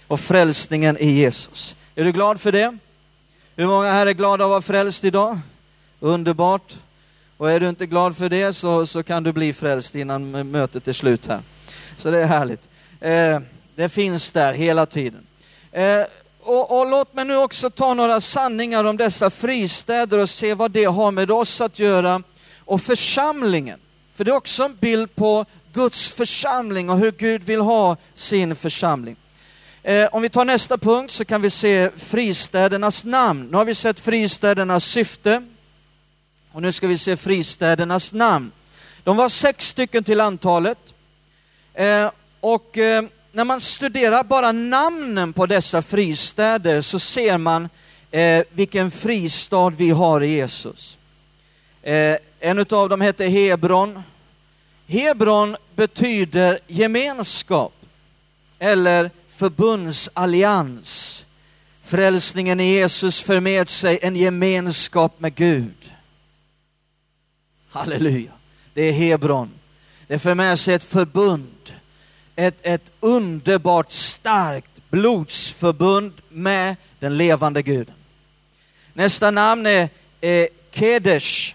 Och 0.06 0.20
frälsningen 0.20 0.96
i 0.98 1.10
Jesus. 1.10 1.76
Är 1.94 2.04
du 2.04 2.12
glad 2.12 2.40
för 2.40 2.52
det? 2.52 2.78
Hur 3.56 3.66
många 3.66 3.92
här 3.92 4.06
är 4.06 4.12
glada 4.12 4.44
att 4.44 4.50
vara 4.50 4.60
frälst 4.60 5.04
idag? 5.04 5.38
Underbart. 6.00 6.74
Och 7.44 7.50
är 7.50 7.60
du 7.60 7.68
inte 7.68 7.86
glad 7.86 8.16
för 8.16 8.28
det 8.28 8.52
så, 8.52 8.86
så 8.86 9.02
kan 9.02 9.22
du 9.22 9.32
bli 9.32 9.52
frälst 9.52 9.94
innan 9.94 10.50
mötet 10.50 10.88
är 10.88 10.92
slut 10.92 11.26
här. 11.26 11.40
Så 11.96 12.10
det 12.10 12.22
är 12.22 12.26
härligt. 12.26 12.68
Eh, 13.00 13.40
det 13.74 13.88
finns 13.88 14.30
där 14.30 14.52
hela 14.52 14.86
tiden. 14.86 15.26
Eh, 15.72 16.02
och, 16.40 16.78
och, 16.78 16.90
låt 16.90 17.14
mig 17.14 17.24
nu 17.24 17.36
också 17.36 17.70
ta 17.70 17.94
några 17.94 18.20
sanningar 18.20 18.84
om 18.84 18.96
dessa 18.96 19.30
fristäder 19.30 20.18
och 20.18 20.30
se 20.30 20.54
vad 20.54 20.70
det 20.70 20.84
har 20.84 21.10
med 21.10 21.30
oss 21.30 21.60
att 21.60 21.78
göra 21.78 22.22
och 22.58 22.80
församlingen. 22.80 23.78
För 24.14 24.24
det 24.24 24.30
är 24.30 24.36
också 24.36 24.64
en 24.64 24.76
bild 24.80 25.14
på 25.14 25.44
Guds 25.72 26.08
församling 26.08 26.90
och 26.90 26.98
hur 26.98 27.12
Gud 27.12 27.42
vill 27.42 27.60
ha 27.60 27.96
sin 28.14 28.56
församling. 28.56 29.16
Eh, 29.82 30.08
om 30.12 30.22
vi 30.22 30.28
tar 30.28 30.44
nästa 30.44 30.78
punkt 30.78 31.10
så 31.12 31.24
kan 31.24 31.42
vi 31.42 31.50
se 31.50 31.90
fristädernas 31.96 33.04
namn. 33.04 33.48
Nu 33.50 33.56
har 33.56 33.64
vi 33.64 33.74
sett 33.74 34.00
fristädernas 34.00 34.84
syfte 34.84 35.42
och 36.54 36.62
nu 36.62 36.72
ska 36.72 36.86
vi 36.86 36.98
se 36.98 37.16
fristädernas 37.16 38.12
namn. 38.12 38.52
De 39.04 39.16
var 39.16 39.28
sex 39.28 39.68
stycken 39.68 40.04
till 40.04 40.20
antalet. 40.20 40.78
Eh, 41.74 42.10
och 42.40 42.78
eh, 42.78 43.04
när 43.32 43.44
man 43.44 43.60
studerar 43.60 44.24
bara 44.24 44.52
namnen 44.52 45.32
på 45.32 45.46
dessa 45.46 45.82
fristäder 45.82 46.80
så 46.80 46.98
ser 46.98 47.38
man 47.38 47.68
eh, 48.10 48.44
vilken 48.50 48.90
fristad 48.90 49.70
vi 49.70 49.90
har 49.90 50.22
i 50.22 50.28
Jesus. 50.28 50.98
Eh, 51.82 52.16
en 52.40 52.58
av 52.58 52.88
dem 52.88 53.00
heter 53.00 53.28
Hebron. 53.28 54.02
Hebron 54.86 55.56
betyder 55.74 56.58
gemenskap 56.66 57.74
eller 58.58 59.10
förbundsallians. 59.28 61.26
Frälsningen 61.82 62.60
i 62.60 62.74
Jesus 62.74 63.20
för 63.20 63.40
med 63.40 63.70
sig 63.70 63.98
en 64.02 64.16
gemenskap 64.16 65.20
med 65.20 65.34
Gud. 65.34 65.83
Halleluja. 67.74 68.32
Det 68.74 68.82
är 68.82 68.92
Hebron. 68.92 69.50
Det 70.06 70.18
för 70.18 70.34
med 70.34 70.58
sig 70.58 70.74
ett 70.74 70.84
förbund 70.84 71.72
ett, 72.36 72.58
ett 72.62 72.90
underbart 73.00 73.92
starkt 73.92 74.90
blodsförbund 74.90 76.12
med 76.28 76.76
den 76.98 77.16
levande 77.16 77.62
guden. 77.62 77.94
Nästa 78.92 79.30
namn 79.30 79.66
är 79.66 79.88
är 80.20 80.48
Kedesh. 80.70 81.54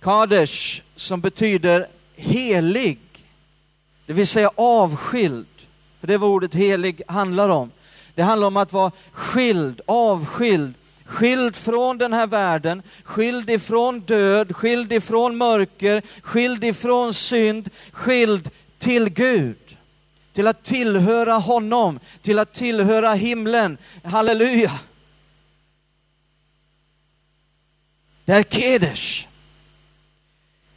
Kadesh 0.00 0.82
som 0.96 1.20
betyder 1.20 1.86
helig, 2.16 2.98
det 4.06 4.12
vill 4.12 4.26
säga 4.26 4.50
avskild. 4.54 5.46
För 6.00 6.06
det 6.06 6.14
är 6.14 6.18
vad 6.18 6.30
ordet 6.30 6.54
helig 6.54 7.02
handlar 7.08 7.48
om. 7.48 7.70
Det 8.14 8.22
handlar 8.22 8.46
om 8.46 8.56
att 8.56 8.72
vara 8.72 8.92
skild, 9.12 9.80
avskild, 9.86 10.74
skild 11.06 11.56
från 11.56 11.98
den 11.98 12.12
här 12.12 12.26
världen, 12.26 12.82
skild 13.04 13.50
ifrån 13.50 14.00
död, 14.00 14.56
skild 14.56 14.92
ifrån 14.92 15.36
mörker, 15.36 16.02
skild 16.22 16.64
ifrån 16.64 17.14
synd, 17.14 17.70
skild 17.92 18.50
till 18.78 19.08
Gud, 19.08 19.78
till 20.32 20.46
att 20.46 20.64
tillhöra 20.64 21.32
honom, 21.32 22.00
till 22.22 22.38
att 22.38 22.52
tillhöra 22.52 23.14
himlen. 23.14 23.78
Halleluja! 24.04 24.80
Det 28.24 28.32
är 28.32 28.42
Kedesh. 28.42 29.26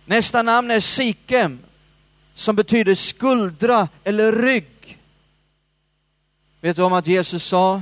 Nästa 0.05 0.41
namn 0.41 0.71
är 0.71 0.79
Sikem, 0.79 1.59
som 2.36 2.55
betyder 2.55 2.95
skuldra 2.95 3.88
eller 4.03 4.31
rygg. 4.31 4.98
Vet 6.62 6.75
du 6.75 6.81
om 6.81 6.93
att 6.93 7.07
Jesus 7.07 7.43
sa 7.43 7.81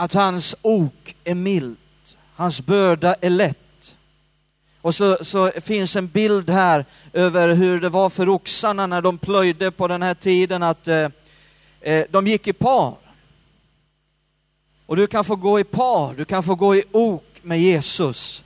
att 0.00 0.12
hans 0.12 0.56
ok 0.62 1.16
är 1.24 1.34
milt, 1.34 1.78
hans 2.34 2.60
börda 2.60 3.14
är 3.20 3.30
lätt. 3.30 3.96
Och 4.80 4.94
så, 4.94 5.24
så, 5.24 5.50
finns 5.50 5.96
en 5.96 6.06
bild 6.06 6.50
här 6.50 6.84
över 7.12 7.54
hur 7.54 7.80
det 7.80 7.88
var 7.88 8.10
för 8.10 8.28
oxarna 8.28 8.86
när 8.86 9.00
de 9.02 9.18
plöjde 9.18 9.70
på 9.70 9.88
den 9.88 10.02
här 10.02 10.14
tiden, 10.14 10.62
att 10.62 10.88
eh, 10.88 11.08
eh, 11.80 12.04
de 12.10 12.26
gick 12.26 12.46
i 12.46 12.52
par. 12.52 12.96
Och 14.86 14.96
du 14.96 15.06
kan 15.06 15.24
få 15.24 15.36
gå 15.36 15.60
i 15.60 15.64
par, 15.64 16.14
du 16.14 16.24
kan 16.24 16.42
få 16.42 16.54
gå 16.54 16.76
i 16.76 16.84
ok 16.92 17.24
med 17.42 17.60
Jesus. 17.60 18.44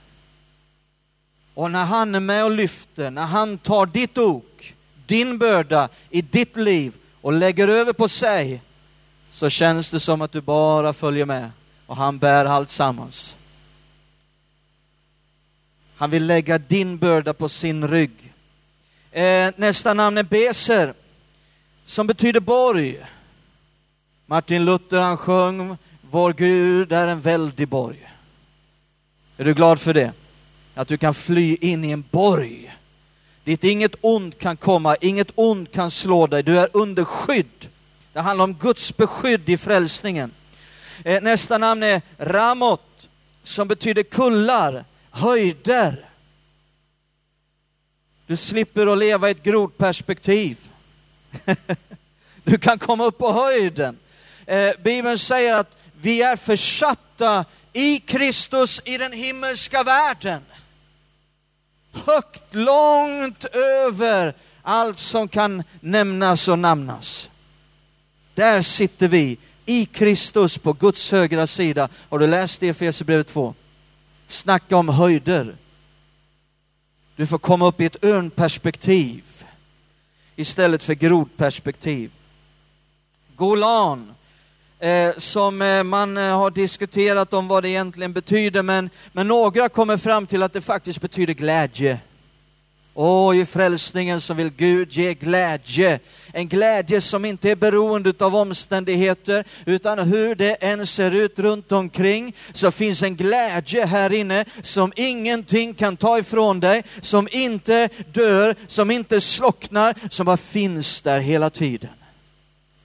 Och 1.53 1.71
när 1.71 1.85
han 1.85 2.15
är 2.15 2.19
med 2.19 2.45
och 2.45 2.51
lyfter, 2.51 3.11
när 3.11 3.25
han 3.25 3.57
tar 3.57 3.85
ditt 3.85 4.17
ok, 4.17 4.73
din 5.05 5.37
börda 5.37 5.89
i 6.09 6.21
ditt 6.21 6.57
liv 6.57 6.95
och 7.21 7.33
lägger 7.33 7.67
över 7.67 7.93
på 7.93 8.07
sig, 8.07 8.61
så 9.35 9.49
känns 9.49 9.91
det 9.91 9.99
som 9.99 10.21
att 10.21 10.31
du 10.31 10.41
bara 10.41 10.93
följer 10.93 11.25
med 11.25 11.51
och 11.85 11.97
han 11.97 12.17
bär 12.17 12.45
allt 12.45 12.71
sammans. 12.71 13.35
Han 15.95 16.09
vill 16.09 16.25
lägga 16.25 16.57
din 16.57 16.97
börda 16.97 17.33
på 17.33 17.49
sin 17.49 17.87
rygg. 17.87 18.33
Eh, 19.11 19.51
nästa 19.57 19.93
namn 19.93 20.17
är 20.17 20.23
Beser, 20.23 20.93
som 21.85 22.07
betyder 22.07 22.39
borg. 22.39 23.05
Martin 24.25 24.65
Luther 24.65 24.99
han 24.99 25.17
sjöng, 25.17 25.77
vår 26.01 26.33
Gud 26.33 26.91
är 26.91 27.07
en 27.07 27.21
väldig 27.21 27.67
borg. 27.67 28.09
Är 29.37 29.45
du 29.45 29.53
glad 29.53 29.79
för 29.79 29.93
det? 29.93 30.11
Att 30.75 30.87
du 30.87 30.97
kan 30.97 31.13
fly 31.13 31.55
in 31.61 31.85
i 31.85 31.91
en 31.91 32.03
borg 32.11 32.71
dit 33.43 33.63
inget 33.63 33.95
ont 34.01 34.39
kan 34.39 34.57
komma, 34.57 34.95
inget 34.95 35.31
ont 35.35 35.71
kan 35.71 35.91
slå 35.91 36.27
dig. 36.27 36.43
Du 36.43 36.59
är 36.59 36.69
under 36.73 37.03
skydd. 37.03 37.69
Det 38.15 38.21
handlar 38.21 38.43
om 38.43 38.53
Guds 38.53 38.97
beskydd 38.97 39.49
i 39.49 39.57
frälsningen. 39.57 40.31
Eh, 41.03 41.23
nästa 41.23 41.57
namn 41.57 41.83
är 41.83 42.01
Ramot, 42.17 43.09
som 43.43 43.67
betyder 43.67 44.03
kullar 44.03 44.85
höjder. 45.11 46.09
Du 48.27 48.37
slipper 48.37 48.87
att 48.87 48.97
leva 48.97 49.27
i 49.27 49.31
ett 49.31 49.43
grodperspektiv. 49.43 50.57
du 52.43 52.57
kan 52.57 52.79
komma 52.79 53.05
upp 53.05 53.17
på 53.17 53.31
höjden. 53.31 53.97
Eh, 54.45 54.71
Bibeln 54.83 55.17
säger 55.17 55.55
att 55.55 55.77
vi 56.01 56.21
är 56.21 56.35
försatta 56.35 57.45
i 57.73 57.99
Kristus 57.99 58.81
i 58.85 58.97
den 58.97 59.13
himmelska 59.13 59.83
världen. 59.83 60.41
Högt, 61.91 62.55
långt 62.55 63.45
över 63.45 64.35
allt 64.61 64.99
som 64.99 65.27
kan 65.27 65.63
nämnas 65.79 66.47
och 66.47 66.59
namnas. 66.59 67.29
Där 68.35 68.61
sitter 68.61 69.07
vi 69.07 69.37
i 69.65 69.85
Kristus 69.85 70.57
på 70.57 70.73
Guds 70.73 71.11
högra 71.11 71.47
sida. 71.47 71.89
Har 72.09 72.19
du 72.19 72.27
läst 72.27 72.59
det 72.59 72.65
i 72.65 72.69
Efesierbrevet 72.69 73.27
2? 73.27 73.53
Snacka 74.27 74.77
om 74.77 74.89
höjder. 74.89 75.55
Du 77.15 77.25
får 77.25 77.37
komma 77.37 77.67
upp 77.67 77.81
i 77.81 77.85
ett 77.85 78.03
örnperspektiv 78.03 79.23
istället 80.35 80.83
för 80.83 80.93
grodperspektiv. 80.93 82.11
Golan 83.35 84.13
eh, 84.79 85.11
som 85.17 85.61
eh, 85.61 85.83
man 85.83 86.17
eh, 86.17 86.37
har 86.37 86.51
diskuterat 86.51 87.33
om 87.33 87.47
vad 87.47 87.63
det 87.63 87.69
egentligen 87.69 88.13
betyder, 88.13 88.61
men, 88.61 88.89
men 89.11 89.27
några 89.27 89.69
kommer 89.69 89.97
fram 89.97 90.27
till 90.27 90.43
att 90.43 90.53
det 90.53 90.61
faktiskt 90.61 91.01
betyder 91.01 91.33
glädje. 91.33 91.99
Och 92.95 93.35
i 93.35 93.45
frälsningen 93.45 94.21
så 94.21 94.33
vill 94.33 94.49
Gud 94.49 94.91
ge 94.91 95.13
glädje. 95.13 95.99
En 96.33 96.47
glädje 96.47 97.01
som 97.01 97.25
inte 97.25 97.51
är 97.51 97.55
beroende 97.55 98.13
av 98.19 98.35
omständigheter, 98.35 99.45
utan 99.65 99.99
hur 99.99 100.35
det 100.35 100.53
än 100.53 100.87
ser 100.87 101.11
ut 101.11 101.39
runt 101.39 101.71
omkring, 101.71 102.35
så 102.53 102.71
finns 102.71 103.03
en 103.03 103.15
glädje 103.15 103.85
här 103.85 104.13
inne 104.13 104.45
som 104.61 104.93
ingenting 104.95 105.73
kan 105.73 105.97
ta 105.97 106.19
ifrån 106.19 106.59
dig, 106.59 106.83
som 107.01 107.27
inte 107.31 107.89
dör, 108.13 108.55
som 108.67 108.91
inte 108.91 109.21
slocknar, 109.21 109.95
som 110.09 110.25
bara 110.25 110.37
finns 110.37 111.01
där 111.01 111.19
hela 111.19 111.49
tiden. 111.49 111.89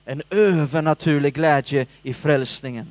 En 0.05 0.23
övernaturlig 0.31 1.35
glädje 1.35 1.87
i 2.03 2.15
frälsningen. 2.15 2.87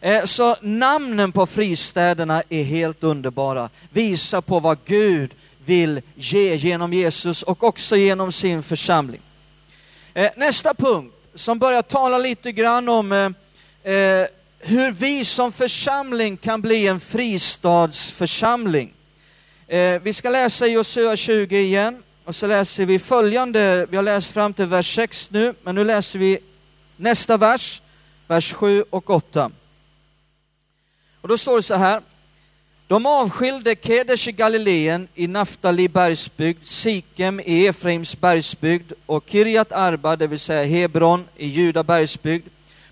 Eh, 0.00 0.24
så 0.24 0.56
namnen 0.60 1.32
på 1.32 1.46
fristäderna 1.46 2.42
är 2.48 2.64
helt 2.64 3.04
underbara, 3.04 3.70
visar 3.90 4.40
på 4.40 4.60
vad 4.60 4.78
Gud 4.84 5.34
vill 5.68 6.00
ge 6.14 6.54
genom 6.54 6.92
Jesus 6.92 7.42
och 7.42 7.64
också 7.64 7.96
genom 7.96 8.32
sin 8.32 8.62
församling. 8.62 9.20
Eh, 10.14 10.30
nästa 10.36 10.74
punkt 10.74 11.14
som 11.34 11.58
börjar 11.58 11.82
tala 11.82 12.18
lite 12.18 12.52
grann 12.52 12.88
om 12.88 13.12
eh, 13.12 13.92
eh, 13.94 14.26
hur 14.58 14.90
vi 14.90 15.24
som 15.24 15.52
församling 15.52 16.36
kan 16.36 16.60
bli 16.60 16.86
en 16.86 17.00
fristadsförsamling. 17.00 18.92
Vi 20.02 20.12
ska 20.12 20.30
läsa 20.30 20.66
Josua 20.66 21.16
20 21.16 21.58
igen 21.58 22.02
och 22.24 22.36
så 22.36 22.46
läser 22.46 22.86
vi 22.86 22.98
följande, 22.98 23.86
vi 23.90 23.96
har 23.96 24.02
läst 24.02 24.32
fram 24.32 24.52
till 24.52 24.66
vers 24.66 24.94
6 24.94 25.30
nu, 25.30 25.54
men 25.62 25.74
nu 25.74 25.84
läser 25.84 26.18
vi 26.18 26.38
nästa 26.96 27.36
vers, 27.36 27.82
vers 28.26 28.52
7 28.52 28.84
och 28.90 29.10
8. 29.10 29.50
Och 31.20 31.28
då 31.28 31.38
står 31.38 31.56
det 31.56 31.62
så 31.62 31.74
här, 31.74 32.02
de 32.88 33.06
avskilde 33.06 33.74
Kedesh 33.76 34.28
i 34.28 34.32
Galileen 34.32 35.08
i 35.14 35.26
Naftali 35.26 35.88
bergsbygd, 35.88 36.64
Sikem 36.64 37.40
i 37.40 37.66
Efraims 37.66 38.14
bergsbygd 38.20 38.92
och 39.06 39.24
Kirjat 39.26 39.72
Arba, 39.72 40.16
det 40.16 40.26
vill 40.26 40.38
säga 40.38 40.64
Hebron 40.64 41.24
i 41.36 41.46
Juda 41.46 41.82
bergsbygd. 41.82 42.46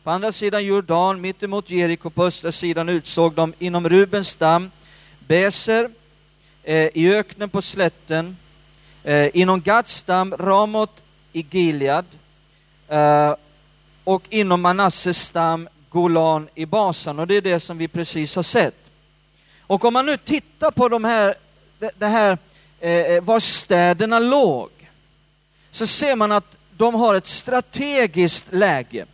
På 0.04 0.10
andra 0.10 0.32
sidan 0.32 0.64
Jordan, 0.64 1.20
mittemot 1.20 1.70
Jeriko, 1.70 2.10
på 2.10 2.24
östra 2.24 2.52
sidan 2.52 2.88
utsåg 2.88 3.34
de 3.34 3.54
inom 3.58 3.88
Rubens 3.88 4.28
stam 4.28 4.70
Beser, 5.18 5.90
eh, 6.64 6.88
i 6.94 7.14
öknen 7.14 7.48
på 7.48 7.62
slätten, 7.62 8.36
eh, 9.04 9.36
inom 9.36 9.60
Gads 9.60 9.94
stam 9.94 10.34
Ramot 10.36 10.92
i 11.32 11.46
Gilead 11.50 12.04
eh, 12.88 13.34
och 14.04 14.22
inom 14.28 14.60
Manasses 14.60 15.22
stam 15.22 15.68
Golan 15.90 16.48
i 16.54 16.66
Basan. 16.66 17.18
Och 17.18 17.26
det 17.26 17.34
är 17.34 17.40
det 17.42 17.60
som 17.60 17.78
vi 17.78 17.88
precis 17.88 18.36
har 18.36 18.42
sett. 18.42 18.85
Och 19.66 19.84
om 19.84 19.92
man 19.92 20.06
nu 20.06 20.16
tittar 20.16 20.70
på 20.70 20.88
de 20.88 21.04
här, 21.04 21.34
det 21.98 22.06
här 22.06 22.38
eh, 22.80 22.90
eh, 22.90 23.22
var 23.22 23.40
städerna 23.40 24.18
låg, 24.18 24.70
så 25.70 25.86
ser 25.86 26.16
man 26.16 26.32
att 26.32 26.56
de 26.76 26.94
har 26.94 27.14
ett 27.14 27.26
strategiskt 27.26 28.52
läge. 28.52 29.06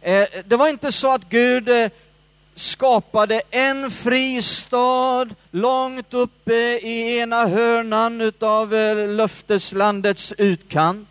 Eh, 0.00 0.28
det 0.44 0.56
var 0.56 0.68
inte 0.68 0.92
så 0.92 1.12
att 1.12 1.28
Gud 1.28 1.68
eh, 1.68 1.90
skapade 2.54 3.42
en 3.50 3.90
fristad 3.90 5.28
långt 5.50 6.14
uppe 6.14 6.54
i 6.82 7.18
ena 7.18 7.46
hörnan 7.46 8.20
utav 8.20 8.74
eh, 8.74 9.08
löfteslandets 9.08 10.34
utkant. 10.38 11.08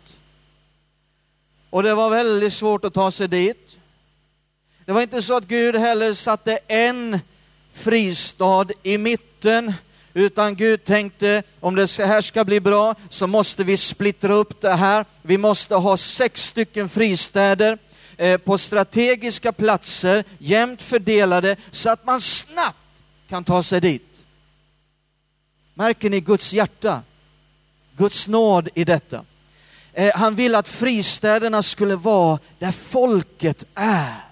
Och 1.70 1.82
det 1.82 1.94
var 1.94 2.10
väldigt 2.10 2.52
svårt 2.52 2.84
att 2.84 2.94
ta 2.94 3.10
sig 3.10 3.28
dit. 3.28 3.78
Det 4.84 4.92
var 4.92 5.02
inte 5.02 5.22
så 5.22 5.36
att 5.36 5.44
Gud 5.44 5.76
heller 5.76 6.14
satte 6.14 6.58
en 6.66 7.20
fristad 7.76 8.66
i 8.82 8.98
mitten, 8.98 9.74
utan 10.14 10.56
Gud 10.56 10.84
tänkte 10.84 11.42
om 11.60 11.74
det 11.74 11.98
här 11.98 12.20
ska 12.20 12.44
bli 12.44 12.60
bra 12.60 12.94
så 13.08 13.26
måste 13.26 13.64
vi 13.64 13.76
splittra 13.76 14.34
upp 14.34 14.60
det 14.60 14.74
här. 14.74 15.04
Vi 15.22 15.38
måste 15.38 15.74
ha 15.74 15.96
sex 15.96 16.44
stycken 16.44 16.88
fristäder 16.88 17.78
eh, 18.16 18.38
på 18.38 18.58
strategiska 18.58 19.52
platser, 19.52 20.24
jämnt 20.38 20.82
fördelade, 20.82 21.56
så 21.70 21.90
att 21.90 22.06
man 22.06 22.20
snabbt 22.20 22.78
kan 23.28 23.44
ta 23.44 23.62
sig 23.62 23.80
dit. 23.80 24.12
Märker 25.74 26.10
ni 26.10 26.20
Guds 26.20 26.52
hjärta? 26.52 27.02
Guds 27.96 28.28
nåd 28.28 28.68
i 28.74 28.84
detta. 28.84 29.24
Eh, 29.92 30.14
han 30.14 30.34
vill 30.34 30.54
att 30.54 30.68
fristäderna 30.68 31.62
skulle 31.62 31.96
vara 31.96 32.38
där 32.58 32.72
folket 32.72 33.64
är. 33.74 34.25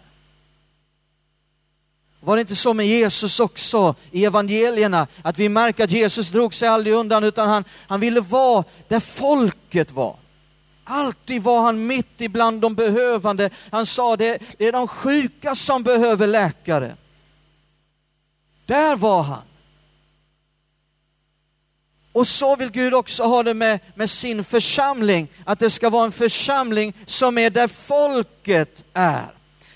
Var 2.25 2.37
det 2.37 2.41
inte 2.41 2.57
så 2.57 2.75
med 2.75 2.87
Jesus 2.87 3.41
också 3.41 3.95
i 4.11 4.25
evangelierna? 4.25 5.07
Att 5.23 5.39
vi 5.39 5.49
märker 5.49 5.85
att 5.85 5.91
Jesus 5.91 6.29
drog 6.29 6.55
sig 6.55 6.69
aldrig 6.69 6.95
undan 6.95 7.25
utan 7.25 7.49
han, 7.49 7.65
han 7.87 8.01
ville 8.01 8.21
vara 8.21 8.65
där 8.89 9.01
folket 9.01 9.93
var. 9.93 10.17
Alltid 10.85 11.43
var 11.43 11.63
han 11.63 11.87
mitt 11.87 12.21
ibland 12.21 12.61
de 12.61 12.75
behövande. 12.75 13.51
Han 13.71 13.87
sa 13.87 14.17
det, 14.17 14.39
det 14.59 14.67
är 14.67 14.73
de 14.73 14.89
sjuka 14.89 15.55
som 15.55 15.83
behöver 15.83 16.27
läkare. 16.27 16.97
Där 18.67 18.97
var 18.97 19.23
han. 19.23 19.43
Och 22.13 22.27
så 22.27 22.57
vill 22.57 22.71
Gud 22.71 22.95
också 22.95 23.23
ha 23.23 23.43
det 23.43 23.55
med, 23.55 23.81
med 23.95 24.11
sin 24.11 24.45
församling, 24.45 25.29
att 25.45 25.59
det 25.59 25.71
ska 25.71 25.91
vara 25.91 26.05
en 26.05 26.13
församling 26.13 26.95
som 27.07 27.39
är 27.39 27.51
där 27.51 27.69
folket 27.69 28.85
är 28.93 29.34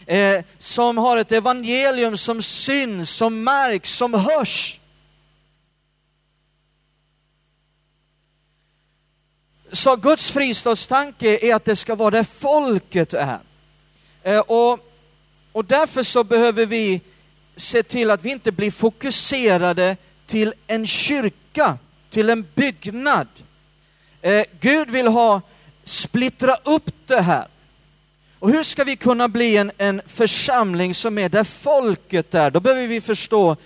eh, 0.09 0.44
som 0.59 0.99
har 0.99 1.16
ett 1.16 1.33
evangelium 1.33 2.16
som 2.16 2.42
syns, 2.42 3.11
som 3.11 3.44
märks, 3.44 3.92
som 3.97 4.14
hörs. 4.14 4.81
Så 9.73 9.97
Guds 9.97 10.31
fristadstanke 10.31 11.38
är 11.47 11.55
att 11.55 11.64
det 11.64 11.77
ska 11.77 11.94
vara 11.94 12.11
där 12.11 12.25
folket 12.25 13.14
är. 13.14 13.38
Eh, 14.23 14.40
och, 14.40 14.79
och 15.53 15.64
därför 15.64 16.03
så 16.03 16.25
behöver 16.25 16.66
vi 16.66 17.01
se 17.57 17.83
till 17.83 18.11
att 18.11 18.25
vi 18.25 18.31
inte 18.31 18.53
blir 18.53 18.71
fokuserade 18.71 19.97
till 20.27 20.55
en 20.66 20.87
kyrka, 20.87 21.79
till 22.11 22.31
en 22.31 22.47
byggnad. 22.55 23.29
Eh, 24.23 24.44
Gud 24.61 24.90
vill 24.90 25.07
ha, 25.07 25.40
splittra 25.85 26.55
upp 26.64 26.90
det 27.07 27.21
här. 27.21 27.47
Och 28.38 28.51
hur 28.51 28.62
ska 28.62 28.85
vi 28.85 28.96
kunna 28.96 29.29
bli 29.29 29.57
en, 29.57 29.72
en 29.79 30.03
församling 30.07 30.94
som 30.94 31.18
är 31.18 31.29
där 31.29 31.44
folket 31.44 32.35
är? 32.35 32.51
Då 32.51 32.61
behöver 32.61 32.87
vi 32.87 33.01
förstå 33.01 33.57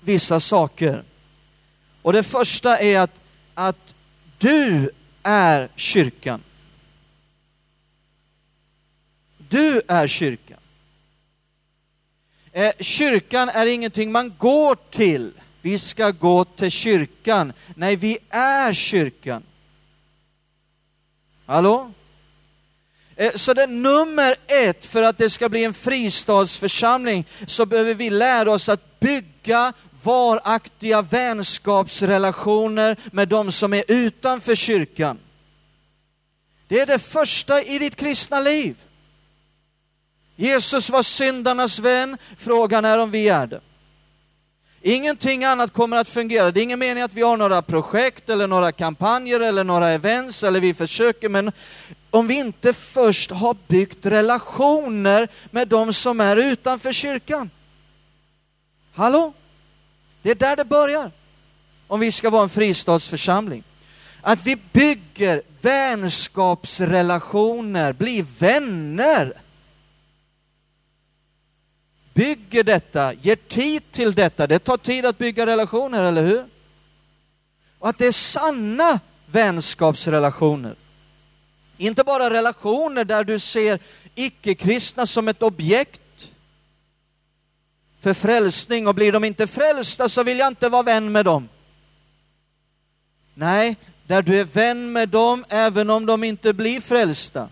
vissa 0.00 0.40
saker. 0.40 1.02
Och 2.02 2.12
det 2.12 2.22
första 2.22 2.78
är 2.78 3.00
att, 3.00 3.20
att 3.54 3.94
du 4.38 4.90
är 5.22 5.68
kyrkan. 5.76 6.42
Du 9.48 9.82
är 9.88 10.06
kyrkan. 10.06 10.58
Eh, 12.52 12.72
kyrkan 12.80 13.48
är 13.48 13.66
ingenting 13.66 14.12
man 14.12 14.34
går 14.38 14.76
till. 14.90 15.32
Vi 15.62 15.78
ska 15.78 16.10
gå 16.10 16.44
till 16.44 16.70
kyrkan. 16.70 17.52
Nej, 17.74 17.96
vi 17.96 18.18
är 18.30 18.72
kyrkan. 18.72 19.42
Hallå? 21.46 21.92
Eh, 23.16 23.32
så 23.34 23.54
det 23.54 23.62
är 23.62 23.66
nummer 23.66 24.36
ett 24.46 24.84
för 24.84 25.02
att 25.02 25.18
det 25.18 25.30
ska 25.30 25.48
bli 25.48 25.64
en 25.64 25.74
fristadsförsamling 25.74 27.24
så 27.46 27.66
behöver 27.66 27.94
vi 27.94 28.10
lära 28.10 28.50
oss 28.50 28.68
att 28.68 29.00
bygga 29.00 29.72
varaktiga 30.02 31.02
vänskapsrelationer 31.02 32.96
med 33.12 33.28
de 33.28 33.52
som 33.52 33.74
är 33.74 33.84
utanför 33.88 34.54
kyrkan. 34.54 35.18
Det 36.68 36.80
är 36.80 36.86
det 36.86 36.98
första 36.98 37.62
i 37.62 37.78
ditt 37.78 37.96
kristna 37.96 38.40
liv. 38.40 38.76
Jesus 40.36 40.90
var 40.90 41.02
syndarnas 41.02 41.78
vän, 41.78 42.18
frågan 42.36 42.84
är 42.84 42.98
om 42.98 43.10
vi 43.10 43.28
är 43.28 43.46
det. 43.46 43.60
Ingenting 44.82 45.44
annat 45.44 45.72
kommer 45.72 45.96
att 45.96 46.08
fungera. 46.08 46.50
Det 46.50 46.60
är 46.60 46.62
ingen 46.62 46.78
mening 46.78 47.02
att 47.02 47.14
vi 47.14 47.22
har 47.22 47.36
några 47.36 47.62
projekt 47.62 48.28
eller 48.28 48.46
några 48.46 48.72
kampanjer 48.72 49.40
eller 49.40 49.64
några 49.64 49.90
events 49.90 50.42
eller 50.42 50.60
vi 50.60 50.74
försöker, 50.74 51.28
men 51.28 51.52
om 52.16 52.26
vi 52.26 52.34
inte 52.34 52.72
först 52.72 53.30
har 53.30 53.56
byggt 53.66 54.06
relationer 54.06 55.28
med 55.50 55.68
de 55.68 55.92
som 55.92 56.20
är 56.20 56.36
utanför 56.36 56.92
kyrkan. 56.92 57.50
Hallå? 58.94 59.32
Det 60.22 60.30
är 60.30 60.34
där 60.34 60.56
det 60.56 60.64
börjar. 60.64 61.10
Om 61.86 62.00
vi 62.00 62.12
ska 62.12 62.30
vara 62.30 62.42
en 62.42 62.48
fristadsförsamling. 62.48 63.62
Att 64.20 64.46
vi 64.46 64.56
bygger 64.72 65.42
vänskapsrelationer, 65.60 67.92
blir 67.92 68.26
vänner 68.38 69.32
bygger 72.16 72.64
detta, 72.64 73.12
ger 73.12 73.36
tid 73.36 73.92
till 73.92 74.14
detta. 74.14 74.46
Det 74.46 74.58
tar 74.58 74.76
tid 74.76 75.06
att 75.06 75.18
bygga 75.18 75.46
relationer, 75.46 76.04
eller 76.04 76.24
hur? 76.24 76.44
Och 77.78 77.88
att 77.88 77.98
det 77.98 78.06
är 78.06 78.12
sanna 78.12 79.00
vänskapsrelationer. 79.26 80.74
Inte 81.78 82.04
bara 82.04 82.30
relationer 82.30 83.04
där 83.04 83.24
du 83.24 83.38
ser 83.38 83.78
icke-kristna 84.14 85.06
som 85.06 85.28
ett 85.28 85.42
objekt 85.42 86.00
för 88.00 88.14
frälsning 88.14 88.86
och 88.86 88.94
blir 88.94 89.12
de 89.12 89.24
inte 89.24 89.46
frälsta 89.46 90.08
så 90.08 90.22
vill 90.22 90.38
jag 90.38 90.48
inte 90.48 90.68
vara 90.68 90.82
vän 90.82 91.12
med 91.12 91.24
dem. 91.24 91.48
Nej, 93.34 93.76
där 94.06 94.22
du 94.22 94.40
är 94.40 94.44
vän 94.44 94.92
med 94.92 95.08
dem 95.08 95.44
även 95.48 95.90
om 95.90 96.06
de 96.06 96.24
inte 96.24 96.52
blir 96.52 96.80
frälsta. 96.80 97.48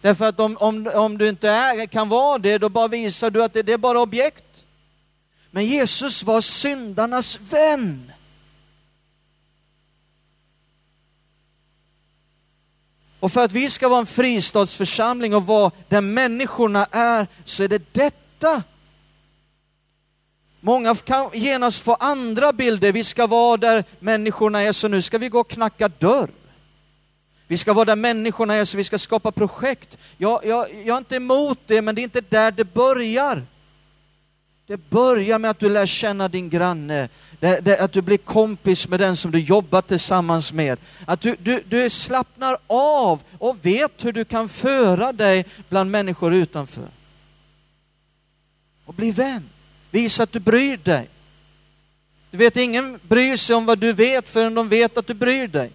Därför 0.00 0.24
att 0.24 0.40
om, 0.40 0.56
om, 0.56 0.90
om 0.94 1.18
du 1.18 1.28
inte 1.28 1.48
är, 1.48 1.86
kan 1.86 2.08
vara 2.08 2.38
det, 2.38 2.58
då 2.58 2.68
bara 2.68 2.88
visar 2.88 3.30
du 3.30 3.44
att 3.44 3.52
det, 3.52 3.62
det 3.62 3.72
är 3.72 3.78
bara 3.78 4.00
objekt. 4.00 4.44
Men 5.50 5.66
Jesus 5.66 6.22
var 6.22 6.40
syndarnas 6.40 7.40
vän. 7.40 8.12
Och 13.20 13.32
för 13.32 13.44
att 13.44 13.52
vi 13.52 13.70
ska 13.70 13.88
vara 13.88 14.00
en 14.00 14.06
fristadsförsamling 14.06 15.34
och 15.34 15.46
vara 15.46 15.70
där 15.88 16.00
människorna 16.00 16.86
är, 16.90 17.26
så 17.44 17.62
är 17.62 17.68
det 17.68 17.92
detta. 17.92 18.62
Många 20.60 20.94
kan 20.94 21.30
genast 21.32 21.82
få 21.82 21.94
andra 21.94 22.52
bilder. 22.52 22.92
Vi 22.92 23.04
ska 23.04 23.26
vara 23.26 23.56
där 23.56 23.84
människorna 24.00 24.60
är, 24.60 24.72
så 24.72 24.88
nu 24.88 25.02
ska 25.02 25.18
vi 25.18 25.28
gå 25.28 25.40
och 25.40 25.50
knacka 25.50 25.88
dörr. 25.88 26.30
Vi 27.46 27.58
ska 27.58 27.72
vara 27.72 27.84
där 27.84 27.96
människorna 27.96 28.54
är, 28.54 28.64
så 28.64 28.76
vi 28.76 28.84
ska 28.84 28.98
skapa 28.98 29.32
projekt. 29.32 29.98
Jag, 30.16 30.44
jag, 30.44 30.74
jag 30.84 30.94
är 30.94 30.98
inte 30.98 31.16
emot 31.16 31.58
det, 31.66 31.82
men 31.82 31.94
det 31.94 32.00
är 32.00 32.04
inte 32.04 32.20
där 32.20 32.50
det 32.50 32.64
börjar. 32.64 33.42
Det 34.68 34.90
börjar 34.90 35.38
med 35.38 35.50
att 35.50 35.58
du 35.58 35.68
lär 35.68 35.86
känna 35.86 36.28
din 36.28 36.48
granne, 36.48 37.08
det, 37.40 37.60
det, 37.60 37.78
att 37.78 37.92
du 37.92 38.02
blir 38.02 38.16
kompis 38.16 38.88
med 38.88 39.00
den 39.00 39.16
som 39.16 39.30
du 39.30 39.40
jobbar 39.40 39.82
tillsammans 39.82 40.52
med. 40.52 40.78
Att 41.06 41.20
du, 41.20 41.36
du, 41.38 41.62
du 41.66 41.90
slappnar 41.90 42.58
av 42.66 43.22
och 43.38 43.56
vet 43.66 44.04
hur 44.04 44.12
du 44.12 44.24
kan 44.24 44.48
föra 44.48 45.12
dig 45.12 45.44
bland 45.68 45.90
människor 45.90 46.34
utanför. 46.34 46.88
Och 48.84 48.94
bli 48.94 49.10
vän. 49.10 49.48
Visa 49.90 50.22
att 50.22 50.32
du 50.32 50.40
bryr 50.40 50.76
dig. 50.76 51.08
Du 52.30 52.36
vet, 52.36 52.56
ingen 52.56 53.00
bryr 53.02 53.36
sig 53.36 53.56
om 53.56 53.66
vad 53.66 53.78
du 53.78 53.92
vet 53.92 54.28
förrän 54.28 54.54
de 54.54 54.68
vet 54.68 54.98
att 54.98 55.06
du 55.06 55.14
bryr 55.14 55.46
dig. 55.46 55.70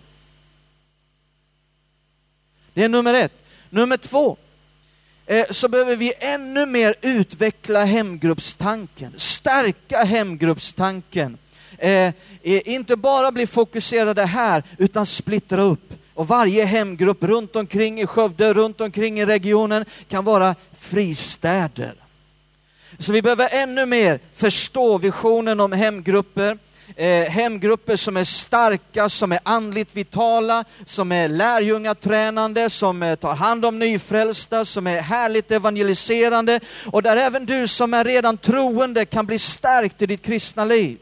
Det 2.74 2.84
är 2.84 2.90
nummer 2.90 3.14
ett. 3.14 3.34
Nummer 3.70 3.98
två, 3.98 4.38
Eh, 5.26 5.46
så 5.50 5.68
behöver 5.68 5.96
vi 5.96 6.14
ännu 6.20 6.66
mer 6.66 6.96
utveckla 7.02 7.86
hemgruppstanken, 7.86 9.14
stärka 9.16 10.04
hemgruppstanken. 10.04 11.38
Eh, 11.78 12.14
inte 12.44 12.96
bara 12.96 13.32
bli 13.32 13.48
fokuserade 13.48 14.26
här, 14.26 14.64
utan 14.78 15.06
splittra 15.06 15.62
upp. 15.62 15.94
Och 16.14 16.28
varje 16.28 16.66
hemgrupp 16.66 17.24
runt 17.24 17.56
omkring 17.56 18.02
i 18.02 18.08
Skövde, 18.08 18.54
runt 18.54 18.82
omkring 18.82 19.20
i 19.20 19.26
regionen 19.26 19.86
kan 20.08 20.26
vara 20.26 20.56
fristäder. 20.80 21.94
Så 23.00 23.12
vi 23.12 23.22
behöver 23.22 23.50
ännu 23.52 23.86
mer 23.86 24.20
förstå 24.34 24.98
visionen 24.98 25.60
om 25.60 25.72
hemgrupper, 25.72 26.58
eh, 26.96 27.24
hemgrupper 27.24 27.96
som 27.96 28.18
är 28.18 28.24
starka, 28.24 29.10
som 29.10 29.32
är 29.32 29.40
andligt 29.44 29.96
vitala, 29.96 30.66
som 30.86 31.12
är 31.12 31.30
lärjungatränande, 31.30 32.70
som 32.70 33.04
eh, 33.04 33.16
tar 33.16 33.36
hand 33.36 33.66
om 33.66 33.80
nyfrälsta, 33.80 34.66
som 34.66 34.88
är 34.88 35.02
härligt 35.02 35.52
evangeliserande 35.52 36.60
och 36.86 37.04
där 37.04 37.18
även 37.18 37.46
du 37.46 37.68
som 37.68 37.94
är 37.94 38.04
redan 38.04 38.38
troende 38.38 39.06
kan 39.06 39.26
bli 39.26 39.40
stärkt 39.40 40.02
i 40.02 40.06
ditt 40.06 40.22
kristna 40.22 40.66
liv. 40.66 40.98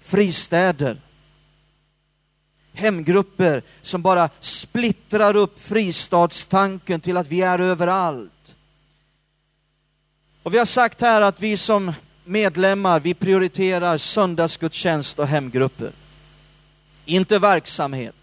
Fristäder. 0.00 0.96
Hemgrupper 2.72 3.62
som 3.82 4.02
bara 4.02 4.28
splittrar 4.40 5.36
upp 5.36 5.60
fristadstanken 5.60 7.00
till 7.00 7.16
att 7.16 7.28
vi 7.28 7.42
är 7.42 7.58
överallt. 7.58 8.30
Och 10.42 10.54
vi 10.54 10.58
har 10.58 10.64
sagt 10.64 11.00
här 11.00 11.20
att 11.20 11.40
vi 11.40 11.56
som 11.56 11.92
medlemmar, 12.24 13.00
vi 13.00 13.14
prioriterar 13.14 13.98
söndagsgudstjänst 13.98 15.18
och 15.18 15.26
hemgrupper. 15.26 15.90
Inte 17.04 17.38
verksamhet. 17.38 18.14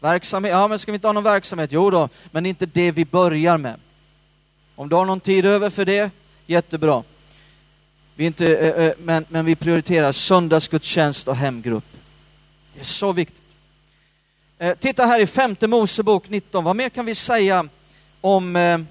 Verksamhet, 0.00 0.52
ja 0.52 0.68
men 0.68 0.78
ska 0.78 0.92
vi 0.92 0.96
inte 0.96 1.08
ha 1.08 1.12
någon 1.12 1.24
verksamhet? 1.24 1.72
Jo 1.72 1.90
då, 1.90 2.08
men 2.30 2.46
inte 2.46 2.66
det 2.66 2.90
vi 2.90 3.04
börjar 3.04 3.58
med. 3.58 3.80
Om 4.76 4.88
du 4.88 4.96
har 4.96 5.04
någon 5.04 5.20
tid 5.20 5.46
över 5.46 5.70
för 5.70 5.84
det, 5.84 6.10
jättebra. 6.46 7.02
Vi 8.14 8.24
inte, 8.24 8.56
äh, 8.56 8.86
äh, 8.86 8.92
men, 8.98 9.24
men 9.28 9.44
vi 9.44 9.56
prioriterar 9.56 10.12
söndagsgudstjänst 10.12 11.28
och 11.28 11.36
hemgrupp. 11.36 11.84
Det 12.74 12.80
är 12.80 12.84
så 12.84 13.12
viktigt. 13.12 13.42
Äh, 14.58 14.74
titta 14.74 15.06
här 15.06 15.20
i 15.20 15.26
femte 15.26 15.66
Mosebok 15.66 16.28
19, 16.28 16.64
vad 16.64 16.76
mer 16.76 16.88
kan 16.88 17.06
vi 17.06 17.14
säga 17.14 17.68
om, 18.20 18.86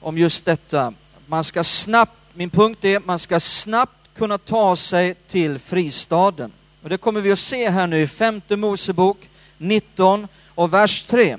om 0.00 0.18
just 0.18 0.44
detta? 0.44 0.94
Man 1.26 1.44
ska 1.44 1.64
snabbt, 1.64 2.19
min 2.34 2.50
punkt 2.50 2.84
är, 2.84 2.96
att 2.96 3.06
man 3.06 3.18
ska 3.18 3.40
snabbt 3.40 4.14
kunna 4.14 4.38
ta 4.38 4.76
sig 4.76 5.14
till 5.14 5.58
fristaden. 5.58 6.52
Och 6.82 6.88
det 6.88 6.96
kommer 6.96 7.20
vi 7.20 7.32
att 7.32 7.38
se 7.38 7.70
här 7.70 7.86
nu 7.86 8.00
i 8.00 8.06
femte 8.06 8.56
Mosebok 8.56 9.28
19 9.58 10.28
och 10.54 10.74
vers 10.74 11.02
3. 11.02 11.36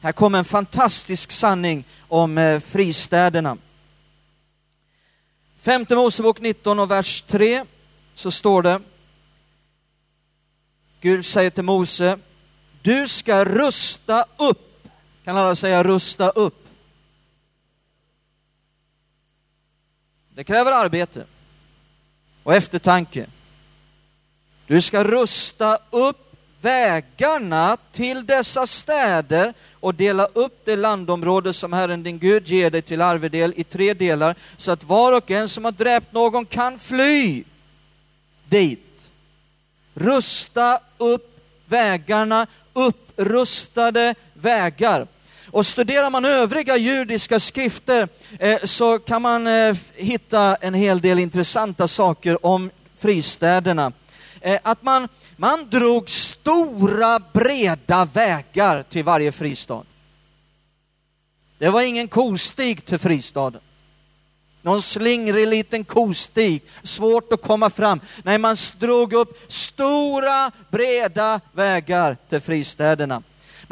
Här 0.00 0.12
kommer 0.12 0.38
en 0.38 0.44
fantastisk 0.44 1.32
sanning 1.32 1.84
om 2.08 2.38
eh, 2.38 2.60
fristäderna. 2.60 3.56
Femte 5.60 5.96
Mosebok 5.96 6.40
19 6.40 6.78
och 6.78 6.90
vers 6.90 7.22
3 7.22 7.64
så 8.14 8.30
står 8.30 8.62
det 8.62 8.80
Gud 11.00 11.26
säger 11.26 11.50
till 11.50 11.64
Mose, 11.64 12.18
du 12.82 13.08
ska 13.08 13.44
rusta 13.44 14.24
upp. 14.38 14.88
Kan 15.24 15.36
alla 15.36 15.54
säga 15.54 15.84
rusta 15.84 16.30
upp? 16.30 16.61
Det 20.34 20.44
kräver 20.44 20.72
arbete 20.72 21.24
och 22.42 22.54
eftertanke. 22.54 23.26
Du 24.66 24.80
ska 24.80 25.04
rusta 25.04 25.78
upp 25.90 26.32
vägarna 26.60 27.76
till 27.92 28.26
dessa 28.26 28.66
städer 28.66 29.54
och 29.72 29.94
dela 29.94 30.26
upp 30.26 30.60
det 30.64 30.76
landområde 30.76 31.52
som 31.52 31.72
Herren 31.72 32.02
din 32.02 32.18
Gud 32.18 32.48
ger 32.48 32.70
dig 32.70 32.82
till 32.82 33.02
arvedel 33.02 33.54
i 33.56 33.64
tre 33.64 33.94
delar 33.94 34.36
så 34.56 34.72
att 34.72 34.84
var 34.84 35.12
och 35.12 35.30
en 35.30 35.48
som 35.48 35.64
har 35.64 35.72
dräpt 35.72 36.12
någon 36.12 36.46
kan 36.46 36.78
fly 36.78 37.44
dit. 38.48 39.08
Rusta 39.94 40.80
upp 40.98 41.38
vägarna, 41.66 42.46
upprustade 42.72 44.14
vägar. 44.34 45.06
Och 45.52 45.66
studerar 45.66 46.10
man 46.10 46.24
övriga 46.24 46.76
judiska 46.76 47.40
skrifter 47.40 48.08
eh, 48.38 48.58
så 48.64 48.98
kan 48.98 49.22
man 49.22 49.46
eh, 49.46 49.76
hitta 49.94 50.56
en 50.56 50.74
hel 50.74 51.00
del 51.00 51.18
intressanta 51.18 51.88
saker 51.88 52.46
om 52.46 52.70
fristäderna. 52.98 53.92
Eh, 54.40 54.58
att 54.62 54.82
man, 54.82 55.08
man 55.36 55.70
drog 55.70 56.10
stora 56.10 57.20
breda 57.32 58.04
vägar 58.04 58.82
till 58.82 59.04
varje 59.04 59.32
fristad. 59.32 59.82
Det 61.58 61.70
var 61.70 61.82
ingen 61.82 62.08
kostig 62.08 62.84
till 62.84 62.98
fristaden. 62.98 63.60
Någon 64.62 64.82
slingrig 64.82 65.48
liten 65.48 65.84
kostig, 65.84 66.62
svårt 66.82 67.32
att 67.32 67.42
komma 67.42 67.70
fram. 67.70 68.00
Nej, 68.22 68.38
man 68.38 68.56
drog 68.78 69.12
upp 69.12 69.52
stora 69.52 70.50
breda 70.70 71.40
vägar 71.52 72.16
till 72.28 72.40
fristäderna. 72.40 73.22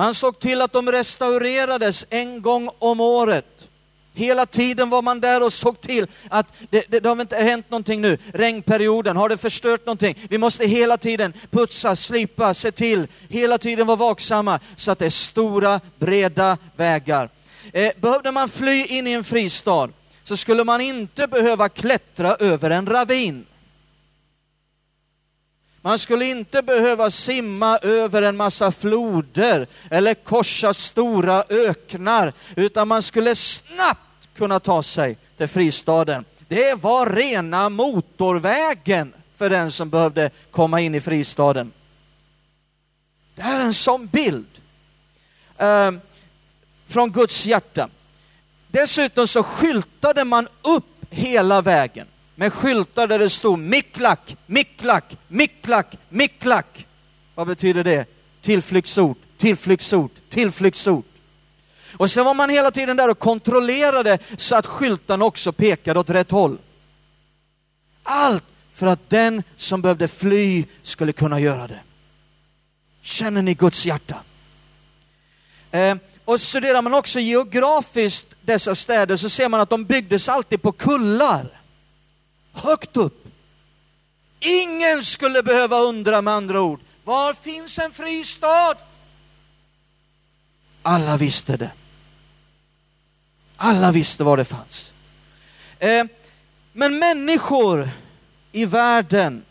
Man 0.00 0.14
såg 0.14 0.38
till 0.38 0.62
att 0.62 0.72
de 0.72 0.92
restaurerades 0.92 2.06
en 2.10 2.42
gång 2.42 2.70
om 2.78 3.00
året. 3.00 3.68
Hela 4.14 4.46
tiden 4.46 4.90
var 4.90 5.02
man 5.02 5.20
där 5.20 5.42
och 5.42 5.52
såg 5.52 5.80
till 5.80 6.06
att 6.30 6.46
det, 6.70 6.84
det, 6.88 7.00
det 7.00 7.08
har 7.08 7.20
inte 7.20 7.36
hänt 7.36 7.70
någonting 7.70 8.00
nu. 8.00 8.18
Regnperioden, 8.32 9.16
har 9.16 9.28
det 9.28 9.36
förstört 9.36 9.86
någonting? 9.86 10.14
Vi 10.30 10.38
måste 10.38 10.66
hela 10.66 10.96
tiden 10.96 11.32
putsa, 11.50 11.96
slipa, 11.96 12.54
se 12.54 12.72
till, 12.72 13.06
hela 13.28 13.58
tiden 13.58 13.86
vara 13.86 13.96
vaksamma 13.96 14.60
så 14.76 14.90
att 14.90 14.98
det 14.98 15.06
är 15.06 15.10
stora, 15.10 15.80
breda 15.98 16.58
vägar. 16.76 17.30
Eh, 17.72 17.92
behövde 18.00 18.32
man 18.32 18.48
fly 18.48 18.84
in 18.84 19.06
i 19.06 19.12
en 19.12 19.24
fristad 19.24 19.88
så 20.24 20.36
skulle 20.36 20.64
man 20.64 20.80
inte 20.80 21.26
behöva 21.26 21.68
klättra 21.68 22.34
över 22.34 22.70
en 22.70 22.86
ravin. 22.86 23.46
Man 25.82 25.98
skulle 25.98 26.24
inte 26.24 26.62
behöva 26.62 27.10
simma 27.10 27.78
över 27.78 28.22
en 28.22 28.36
massa 28.36 28.72
floder 28.72 29.66
eller 29.90 30.14
korsa 30.14 30.74
stora 30.74 31.44
öknar, 31.48 32.32
utan 32.56 32.88
man 32.88 33.02
skulle 33.02 33.34
snabbt 33.34 34.28
kunna 34.36 34.60
ta 34.60 34.82
sig 34.82 35.16
till 35.36 35.48
fristaden. 35.48 36.24
Det 36.48 36.74
var 36.74 37.06
rena 37.06 37.68
motorvägen 37.68 39.12
för 39.36 39.50
den 39.50 39.72
som 39.72 39.90
behövde 39.90 40.30
komma 40.50 40.80
in 40.80 40.94
i 40.94 41.00
fristaden. 41.00 41.72
Det 43.34 43.42
här 43.42 43.60
är 43.60 43.64
en 43.64 43.74
sån 43.74 44.06
bild 44.06 44.46
eh, 45.58 45.90
från 46.86 47.12
Guds 47.12 47.46
hjärta. 47.46 47.88
Dessutom 48.68 49.28
så 49.28 49.42
skyltade 49.42 50.24
man 50.24 50.48
upp 50.62 51.04
hela 51.10 51.62
vägen 51.62 52.06
med 52.40 52.53
skyltar 52.53 53.07
där 53.07 53.18
det 53.18 53.31
stod 53.31 53.59
Miklak, 53.59 54.37
Miklak, 54.46 55.16
Miklak, 55.29 55.87
Miklak. 56.09 56.87
Vad 57.35 57.46
betyder 57.46 57.85
det? 57.85 58.07
Tillflyktsort, 58.42 59.18
tillflyktsort, 59.38 60.12
tillflyktsort. 60.29 61.05
Och 61.96 62.11
sen 62.11 62.24
var 62.24 62.35
man 62.35 62.50
hela 62.50 62.70
tiden 62.70 62.96
där 62.96 63.11
och 63.11 63.18
kontrollerade 63.18 64.18
så 64.37 64.57
att 64.57 64.66
skyltarna 64.66 65.24
också 65.24 65.53
pekade 65.53 66.00
åt 66.00 66.11
rätt 66.11 66.31
håll. 66.31 66.59
Allt 68.03 68.44
för 68.72 68.87
att 68.87 69.11
den 69.11 69.42
som 69.57 69.83
behövde 69.83 70.09
fly 70.09 70.64
skulle 70.83 71.12
kunna 71.12 71.40
göra 71.40 71.66
det. 71.66 71.81
Känner 73.03 73.42
ni 73.42 73.55
Guds 73.55 73.87
hjärta? 73.87 74.16
Eh, 75.70 75.96
och 76.24 76.40
studerar 76.40 76.83
man 76.83 76.94
också 76.94 77.20
geografiskt 77.20 78.26
dessa 78.42 78.74
städer 78.74 79.16
så 79.16 79.29
ser 79.29 79.48
man 79.48 79.61
att 79.61 79.70
de 79.70 79.85
byggdes 79.85 80.29
alltid 80.29 80.62
på 80.62 80.72
kullar. 80.72 81.59
Högt 82.52 82.96
upp. 82.96 83.26
Ingen 84.40 85.04
skulle 85.04 85.42
behöva 85.42 85.78
undra 85.78 86.22
med 86.22 86.34
andra 86.34 86.60
ord, 86.60 86.80
var 87.04 87.34
finns 87.34 87.78
en 87.78 87.92
fristad? 87.92 88.74
Alla 90.82 91.16
visste 91.16 91.56
det. 91.56 91.70
Alla 93.56 93.92
visste 93.92 94.24
var 94.24 94.36
det 94.36 94.44
fanns. 94.44 94.92
Eh, 95.78 96.04
men 96.72 96.98
människor 96.98 97.90
i 98.52 98.64
världen 98.64 99.44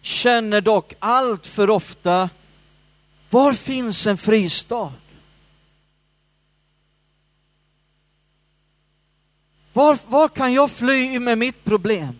känner 0.00 0.60
dock 0.60 0.94
allt 0.98 1.46
för 1.46 1.70
ofta, 1.70 2.30
var 3.30 3.52
finns 3.52 4.06
en 4.06 4.18
fristad? 4.18 4.92
Var, 9.72 9.98
var 10.08 10.28
kan 10.28 10.52
jag 10.52 10.70
fly 10.70 11.18
med 11.18 11.38
mitt 11.38 11.64
problem? 11.64 12.18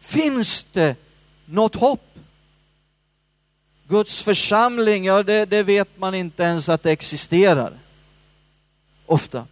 Finns 0.00 0.66
det 0.72 0.96
något 1.46 1.74
hopp? 1.74 2.18
Guds 3.88 4.22
församling, 4.22 5.04
ja 5.04 5.22
det, 5.22 5.44
det 5.44 5.62
vet 5.62 5.98
man 5.98 6.14
inte 6.14 6.42
ens 6.42 6.68
att 6.68 6.82
det 6.82 6.90
existerar. 6.90 7.72
Ofta. 9.06 9.46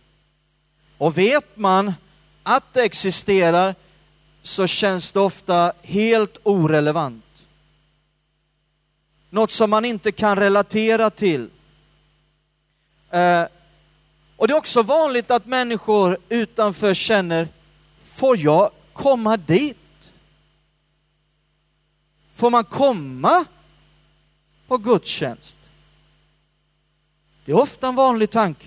Och 0.98 1.18
vet 1.18 1.57
man 1.57 1.94
att 2.42 2.72
det 2.72 2.83
existerar 2.83 3.74
så 4.42 4.66
känns 4.66 5.12
det 5.12 5.20
ofta 5.20 5.72
helt 5.83 6.38
orelevant. 6.42 7.24
Något 9.31 9.50
som 9.50 9.70
man 9.70 9.85
inte 9.85 10.12
kan 10.12 10.37
relatera 10.37 11.11
till. 11.11 11.50
Eh, 13.11 13.44
och 14.42 14.48
det 14.48 14.55
är 14.55 14.59
också 14.59 14.83
vanligt 14.83 15.31
att 15.31 15.46
människor 15.46 16.18
utanför 16.28 16.94
känner, 16.94 17.48
får 18.05 18.38
jag 18.38 18.70
komma 18.92 19.37
dit? 19.37 19.76
Får 22.35 22.50
man 22.50 22.64
komma 22.64 23.44
på 24.68 24.78
gudstjänst? 24.78 25.59
Det 27.44 27.52
är 27.52 27.57
ofta 27.57 27.88
en 27.88 27.94
vanlig 27.94 28.31
tanke. 28.31 28.66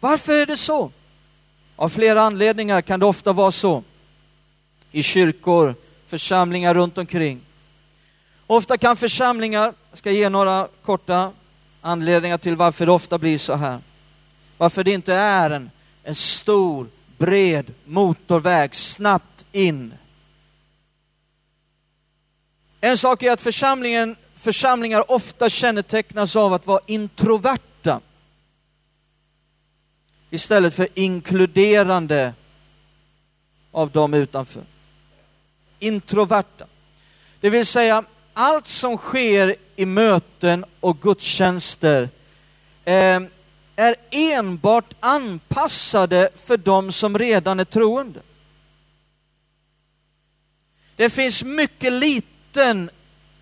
Varför 0.00 0.32
är 0.32 0.46
det 0.46 0.56
så? 0.56 0.90
Av 1.76 1.88
flera 1.88 2.22
anledningar 2.22 2.82
kan 2.82 3.00
det 3.00 3.06
ofta 3.06 3.32
vara 3.32 3.52
så. 3.52 3.82
I 4.90 5.02
kyrkor, 5.02 5.74
församlingar 6.06 6.74
runt 6.74 6.98
omkring. 6.98 7.40
Ofta 8.46 8.78
kan 8.78 8.96
församlingar, 8.96 9.74
jag 9.90 9.98
ska 9.98 10.10
ge 10.10 10.28
några 10.28 10.68
korta 10.82 11.32
anledningar 11.80 12.38
till 12.38 12.56
varför 12.56 12.86
det 12.86 12.92
ofta 12.92 13.18
blir 13.18 13.38
så 13.38 13.54
här. 13.54 13.80
Varför 14.58 14.84
det 14.84 14.92
inte 14.92 15.14
är 15.14 15.50
en, 15.50 15.70
en 16.02 16.14
stor, 16.14 16.88
bred 17.18 17.74
motorväg 17.84 18.74
snabbt 18.74 19.44
in. 19.52 19.94
En 22.80 22.98
sak 22.98 23.22
är 23.22 23.32
att 23.32 23.40
församlingen, 23.40 24.16
församlingar 24.36 25.10
ofta 25.10 25.50
kännetecknas 25.50 26.36
av 26.36 26.52
att 26.52 26.66
vara 26.66 26.80
introverta 26.86 28.00
istället 30.30 30.74
för 30.74 30.88
inkluderande 30.94 32.34
av 33.72 33.90
dem 33.90 34.14
utanför. 34.14 34.62
Introverta. 35.78 36.66
Det 37.40 37.50
vill 37.50 37.66
säga, 37.66 38.04
allt 38.32 38.68
som 38.68 38.96
sker 38.96 39.56
i 39.76 39.86
möten 39.86 40.64
och 40.80 41.00
gudstjänster 41.00 42.08
eh, 42.84 43.20
är 43.76 43.96
enbart 44.10 44.94
anpassade 45.00 46.30
för 46.36 46.56
dem 46.56 46.92
som 46.92 47.18
redan 47.18 47.60
är 47.60 47.64
troende. 47.64 48.20
Det 50.96 51.10
finns 51.10 51.44
mycket 51.44 51.92
liten 51.92 52.90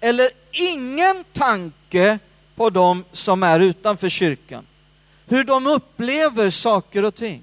eller 0.00 0.30
ingen 0.50 1.24
tanke 1.32 2.18
på 2.54 2.70
dem 2.70 3.04
som 3.12 3.42
är 3.42 3.60
utanför 3.60 4.08
kyrkan. 4.08 4.66
Hur 5.26 5.44
de 5.44 5.66
upplever 5.66 6.50
saker 6.50 7.04
och 7.04 7.14
ting. 7.14 7.42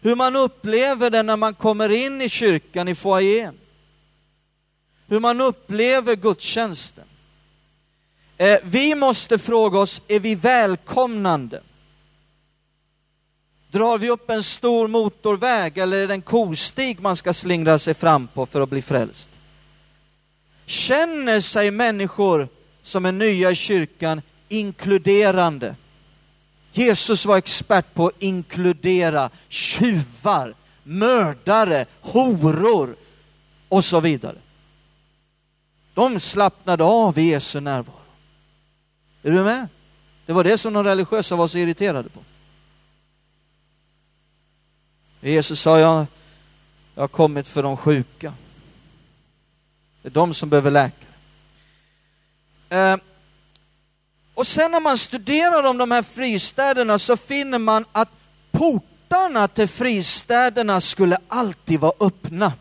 Hur 0.00 0.14
man 0.14 0.36
upplever 0.36 1.10
det 1.10 1.22
när 1.22 1.36
man 1.36 1.54
kommer 1.54 1.88
in 1.88 2.22
i 2.22 2.28
kyrkan 2.28 2.88
i 2.88 2.94
foajén. 2.94 3.54
Hur 5.08 5.20
man 5.20 5.40
upplever 5.40 6.16
gudstjänsten. 6.16 7.04
Eh, 8.36 8.58
vi 8.62 8.94
måste 8.94 9.38
fråga 9.38 9.78
oss, 9.78 10.02
är 10.08 10.20
vi 10.20 10.34
välkomnande? 10.34 11.62
Drar 13.70 13.98
vi 13.98 14.10
upp 14.10 14.30
en 14.30 14.42
stor 14.42 14.88
motorväg 14.88 15.78
eller 15.78 15.96
är 15.96 16.08
det 16.08 16.14
en 16.14 16.22
kostig 16.22 17.00
man 17.00 17.16
ska 17.16 17.34
slingra 17.34 17.78
sig 17.78 17.94
fram 17.94 18.26
på 18.26 18.46
för 18.46 18.60
att 18.60 18.68
bli 18.68 18.82
frälst? 18.82 19.30
Känner 20.66 21.40
sig 21.40 21.70
människor 21.70 22.48
som 22.82 23.04
är 23.06 23.12
nya 23.12 23.50
i 23.50 23.56
kyrkan 23.56 24.22
inkluderande? 24.48 25.74
Jesus 26.72 27.26
var 27.26 27.36
expert 27.36 27.94
på 27.94 28.06
att 28.06 28.22
inkludera 28.22 29.30
tjuvar, 29.48 30.54
mördare, 30.82 31.86
horor 32.00 32.96
och 33.68 33.84
så 33.84 34.00
vidare. 34.00 34.36
De 35.94 36.20
slappnade 36.20 36.84
av 36.84 37.18
i 37.18 37.22
Jesu 37.22 37.60
närvaro. 37.60 38.00
Är 39.22 39.30
du 39.30 39.42
med? 39.42 39.68
Det 40.26 40.32
var 40.32 40.44
det 40.44 40.58
som 40.58 40.72
de 40.72 40.84
religiösa 40.84 41.36
var 41.36 41.48
så 41.48 41.58
irriterade 41.58 42.08
på. 42.08 42.20
Jesus 45.30 45.60
sa, 45.60 45.80
jag, 45.80 46.06
jag 46.94 47.02
har 47.02 47.08
kommit 47.08 47.48
för 47.48 47.62
de 47.62 47.76
sjuka. 47.76 48.32
Det 50.02 50.08
är 50.08 50.12
de 50.12 50.34
som 50.34 50.48
behöver 50.48 50.70
läkare. 50.70 51.10
Eh, 52.68 52.96
och 54.34 54.46
sen 54.46 54.70
när 54.70 54.80
man 54.80 54.98
studerar 54.98 55.62
om 55.62 55.78
de 55.78 55.90
här 55.90 56.02
fristäderna 56.02 56.98
så 56.98 57.16
finner 57.16 57.58
man 57.58 57.84
att 57.92 58.08
portarna 58.50 59.48
till 59.48 59.68
fristäderna 59.68 60.80
skulle 60.80 61.18
alltid 61.28 61.80
vara 61.80 61.92
öppna. 62.00 62.52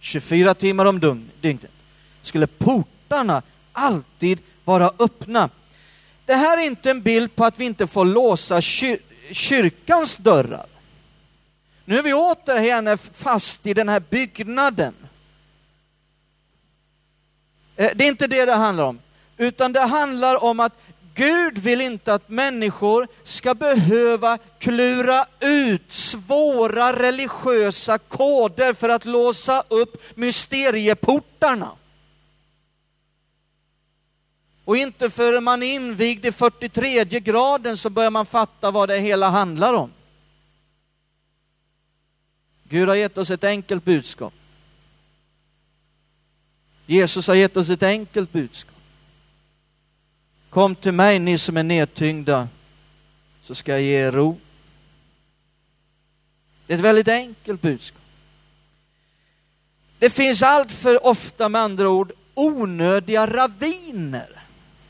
24 0.00 0.54
timmar 0.54 0.84
om 0.84 1.28
dygnet 1.40 1.70
skulle 2.22 2.46
portarna 2.46 3.42
alltid 3.72 4.38
vara 4.64 4.90
öppna. 4.98 5.50
Det 6.26 6.34
här 6.34 6.58
är 6.58 6.62
inte 6.62 6.90
en 6.90 7.02
bild 7.02 7.36
på 7.36 7.44
att 7.44 7.60
vi 7.60 7.64
inte 7.64 7.86
får 7.86 8.04
låsa 8.04 8.60
kyr 8.60 8.98
kyrkans 9.32 10.16
dörrar. 10.16 10.66
Nu 11.88 11.98
är 11.98 12.02
vi 12.02 12.14
återigen 12.14 12.98
fast 12.98 13.66
i 13.66 13.74
den 13.74 13.88
här 13.88 14.00
byggnaden. 14.00 14.94
Eh, 17.76 17.90
det 17.94 18.04
är 18.04 18.08
inte 18.08 18.26
det 18.26 18.44
det 18.44 18.54
handlar 18.54 18.84
om, 18.84 19.00
utan 19.36 19.72
det 19.72 19.80
handlar 19.80 20.44
om 20.44 20.60
att 20.60 20.72
Gud 21.14 21.58
vill 21.58 21.80
inte 21.80 22.14
att 22.14 22.28
människor 22.28 23.08
ska 23.22 23.54
behöva 23.54 24.38
klura 24.58 25.26
ut 25.40 25.92
svåra 25.92 26.92
religiösa 26.92 27.98
koder 27.98 28.72
för 28.72 28.88
att 28.88 29.04
låsa 29.04 29.64
upp 29.68 30.16
mysterieportarna. 30.16 31.70
Och 34.64 34.76
inte 34.76 35.10
förrän 35.10 35.44
man 35.44 35.62
är 35.62 35.74
invigd 35.74 36.26
i 36.26 36.32
43 36.32 37.04
graden 37.04 37.76
så 37.76 37.90
börjar 37.90 38.10
man 38.10 38.26
fatta 38.26 38.70
vad 38.70 38.88
det 38.88 38.98
hela 38.98 39.28
handlar 39.28 39.74
om. 39.74 39.92
Gud 42.68 42.88
har 42.88 42.94
gett 42.94 43.18
oss 43.18 43.30
ett 43.30 43.44
enkelt 43.44 43.84
budskap. 43.84 44.34
Jesus 46.86 47.26
har 47.26 47.34
gett 47.34 47.56
oss 47.56 47.70
ett 47.70 47.82
enkelt 47.82 48.32
budskap. 48.32 48.74
Kom 50.50 50.74
till 50.74 50.92
mig 50.92 51.18
ni 51.18 51.38
som 51.38 51.56
är 51.56 51.62
nedtyngda 51.62 52.48
så 53.42 53.54
ska 53.54 53.72
jag 53.72 53.82
ge 53.82 54.06
er 54.06 54.12
ro. 54.12 54.38
Det 56.66 56.74
är 56.74 56.78
ett 56.78 56.84
väldigt 56.84 57.08
enkelt 57.08 57.62
budskap. 57.62 58.02
Det 59.98 60.10
finns 60.10 60.42
allt 60.42 60.72
för 60.72 61.06
ofta 61.06 61.48
med 61.48 61.60
andra 61.60 61.88
ord 61.88 62.12
onödiga 62.34 63.26
raviner 63.26 64.28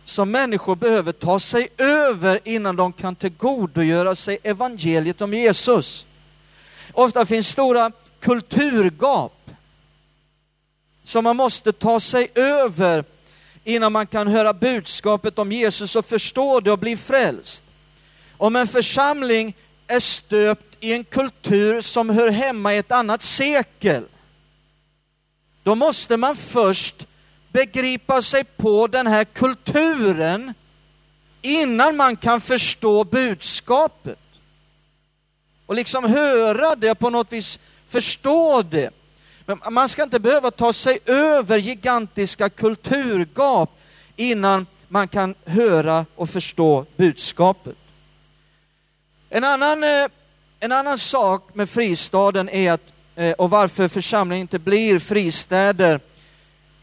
som 0.04 0.30
människor 0.30 0.76
behöver 0.76 1.12
ta 1.12 1.40
sig 1.40 1.68
över 1.78 2.40
innan 2.44 2.76
de 2.76 2.92
kan 2.92 3.14
tillgodogöra 3.14 4.14
sig 4.14 4.38
evangeliet 4.42 5.20
om 5.20 5.34
Jesus. 5.34 6.06
Ofta 6.98 7.26
finns 7.26 7.48
stora 7.48 7.92
kulturgap 8.20 9.50
som 11.04 11.24
man 11.24 11.36
måste 11.36 11.72
ta 11.72 12.00
sig 12.00 12.28
över 12.34 13.04
innan 13.64 13.92
man 13.92 14.06
kan 14.06 14.28
höra 14.28 14.52
budskapet 14.52 15.38
om 15.38 15.52
Jesus 15.52 15.96
och 15.96 16.06
förstå 16.06 16.60
det 16.60 16.72
och 16.72 16.78
bli 16.78 16.96
frälst. 16.96 17.62
Om 18.36 18.56
en 18.56 18.66
församling 18.66 19.56
är 19.86 20.00
stöpt 20.00 20.76
i 20.80 20.92
en 20.92 21.04
kultur 21.04 21.80
som 21.80 22.10
hör 22.10 22.30
hemma 22.30 22.74
i 22.74 22.78
ett 22.78 22.92
annat 22.92 23.22
sekel, 23.22 24.04
då 25.62 25.74
måste 25.74 26.16
man 26.16 26.36
först 26.36 27.06
begripa 27.52 28.22
sig 28.22 28.44
på 28.44 28.86
den 28.86 29.06
här 29.06 29.24
kulturen 29.24 30.54
innan 31.42 31.96
man 31.96 32.16
kan 32.16 32.40
förstå 32.40 33.04
budskapet. 33.04 34.18
Och 35.68 35.74
liksom 35.74 36.04
höra 36.04 36.76
det 36.76 36.90
och 36.90 36.98
på 36.98 37.10
något 37.10 37.32
vis, 37.32 37.58
förstå 37.88 38.62
det. 38.62 38.90
Men 39.46 39.58
man 39.70 39.88
ska 39.88 40.02
inte 40.02 40.20
behöva 40.20 40.50
ta 40.50 40.72
sig 40.72 40.98
över 41.06 41.58
gigantiska 41.58 42.48
kulturgap 42.48 43.80
innan 44.16 44.66
man 44.88 45.08
kan 45.08 45.34
höra 45.44 46.06
och 46.14 46.30
förstå 46.30 46.86
budskapet. 46.96 47.76
En 49.30 49.44
annan, 49.44 49.84
eh, 49.84 50.06
en 50.60 50.72
annan 50.72 50.98
sak 50.98 51.54
med 51.54 51.70
fristaden 51.70 52.48
är 52.48 52.72
att, 52.72 52.92
eh, 53.16 53.32
och 53.32 53.50
varför 53.50 53.88
församlingen 53.88 54.40
inte 54.40 54.58
blir 54.58 54.98
fristäder, 54.98 56.00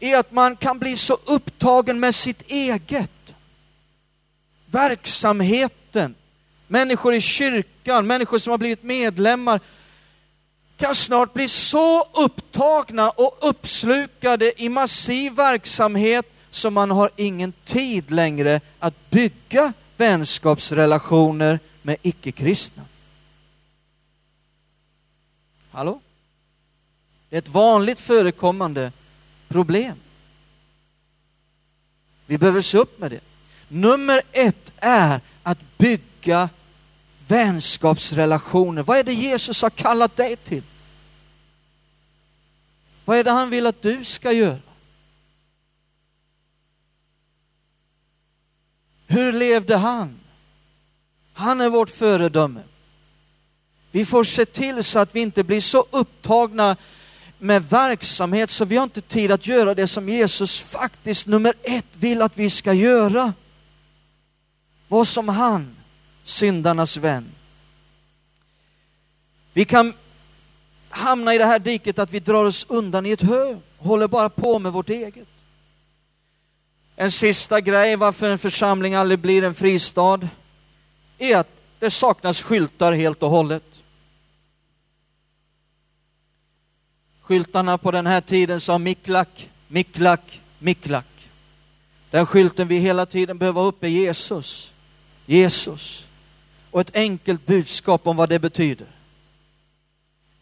är 0.00 0.16
att 0.16 0.32
man 0.32 0.56
kan 0.56 0.78
bli 0.78 0.96
så 0.96 1.18
upptagen 1.24 2.00
med 2.00 2.14
sitt 2.14 2.42
eget. 2.46 3.10
Verksamheten, 4.66 6.14
människor 6.68 7.14
i 7.14 7.20
kyrkan, 7.20 8.06
människor 8.06 8.38
som 8.38 8.50
har 8.50 8.58
blivit 8.58 8.82
medlemmar, 8.82 9.60
kan 10.76 10.94
snart 10.94 11.34
bli 11.34 11.48
så 11.48 12.04
upptagna 12.12 13.10
och 13.10 13.38
uppslukade 13.40 14.62
i 14.62 14.68
massiv 14.68 15.32
verksamhet 15.32 16.26
så 16.50 16.70
man 16.70 16.90
har 16.90 17.10
ingen 17.16 17.52
tid 17.64 18.10
längre 18.10 18.60
att 18.78 19.10
bygga 19.10 19.72
vänskapsrelationer 19.96 21.58
med 21.82 21.96
icke-kristna. 22.02 22.82
Hallå? 25.70 26.00
Det 27.28 27.36
är 27.36 27.38
ett 27.38 27.48
vanligt 27.48 28.00
förekommande 28.00 28.92
problem. 29.48 29.96
Vi 32.26 32.38
behöver 32.38 32.62
se 32.62 32.78
upp 32.78 32.98
med 32.98 33.10
det. 33.10 33.20
Nummer 33.68 34.22
ett 34.32 34.72
är 34.76 35.20
att 35.42 35.58
bygga 35.78 36.15
vänskapsrelationer. 37.26 38.82
Vad 38.82 38.98
är 38.98 39.04
det 39.04 39.12
Jesus 39.12 39.62
har 39.62 39.70
kallat 39.70 40.16
dig 40.16 40.36
till? 40.36 40.62
Vad 43.04 43.18
är 43.18 43.24
det 43.24 43.30
han 43.30 43.50
vill 43.50 43.66
att 43.66 43.82
du 43.82 44.04
ska 44.04 44.32
göra? 44.32 44.60
Hur 49.06 49.32
levde 49.32 49.76
han? 49.76 50.18
Han 51.32 51.60
är 51.60 51.68
vårt 51.68 51.90
föredöme. 51.90 52.62
Vi 53.90 54.04
får 54.04 54.24
se 54.24 54.46
till 54.46 54.84
så 54.84 54.98
att 54.98 55.14
vi 55.14 55.20
inte 55.20 55.44
blir 55.44 55.60
så 55.60 55.86
upptagna 55.90 56.76
med 57.38 57.68
verksamhet 57.68 58.50
så 58.50 58.64
vi 58.64 58.76
har 58.76 58.84
inte 58.84 59.00
tid 59.00 59.32
att 59.32 59.46
göra 59.46 59.74
det 59.74 59.86
som 59.86 60.08
Jesus 60.08 60.60
faktiskt 60.60 61.26
nummer 61.26 61.54
ett 61.62 61.86
vill 61.92 62.22
att 62.22 62.38
vi 62.38 62.50
ska 62.50 62.72
göra. 62.72 63.32
Vad 64.88 65.08
som 65.08 65.28
han, 65.28 65.75
syndarnas 66.26 66.96
vän. 66.96 67.32
Vi 69.52 69.64
kan 69.64 69.94
hamna 70.88 71.34
i 71.34 71.38
det 71.38 71.44
här 71.44 71.58
diket 71.58 71.98
att 71.98 72.10
vi 72.10 72.20
drar 72.20 72.44
oss 72.44 72.66
undan 72.68 73.06
i 73.06 73.10
ett 73.10 73.22
hö, 73.22 73.56
håller 73.78 74.08
bara 74.08 74.28
på 74.28 74.58
med 74.58 74.72
vårt 74.72 74.88
eget. 74.88 75.28
En 76.96 77.10
sista 77.10 77.60
grej 77.60 77.96
varför 77.96 78.30
en 78.30 78.38
församling 78.38 78.94
aldrig 78.94 79.18
blir 79.18 79.44
en 79.44 79.54
fristad 79.54 80.28
är 81.18 81.36
att 81.36 81.50
det 81.78 81.90
saknas 81.90 82.42
skyltar 82.42 82.92
helt 82.92 83.22
och 83.22 83.30
hållet. 83.30 83.82
Skyltarna 87.20 87.78
på 87.78 87.90
den 87.90 88.06
här 88.06 88.20
tiden 88.20 88.60
sa 88.60 88.78
Miklak, 88.78 89.50
Miklak, 89.68 90.40
Miklak. 90.58 91.06
Den 92.10 92.26
skylten 92.26 92.68
vi 92.68 92.78
hela 92.78 93.06
tiden 93.06 93.38
behöver 93.38 93.60
ha 93.60 93.68
uppe 93.68 93.86
är 93.86 93.90
Jesus. 93.90 94.72
Jesus. 95.26 96.05
Och 96.70 96.80
ett 96.80 96.96
enkelt 96.96 97.46
budskap 97.46 98.06
om 98.06 98.16
vad 98.16 98.28
det 98.28 98.38
betyder. 98.38 98.86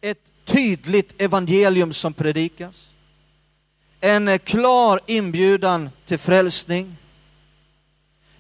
Ett 0.00 0.30
tydligt 0.44 1.20
evangelium 1.20 1.92
som 1.92 2.12
predikas. 2.12 2.88
En 4.00 4.38
klar 4.38 5.00
inbjudan 5.06 5.90
till 6.06 6.18
frälsning. 6.18 6.96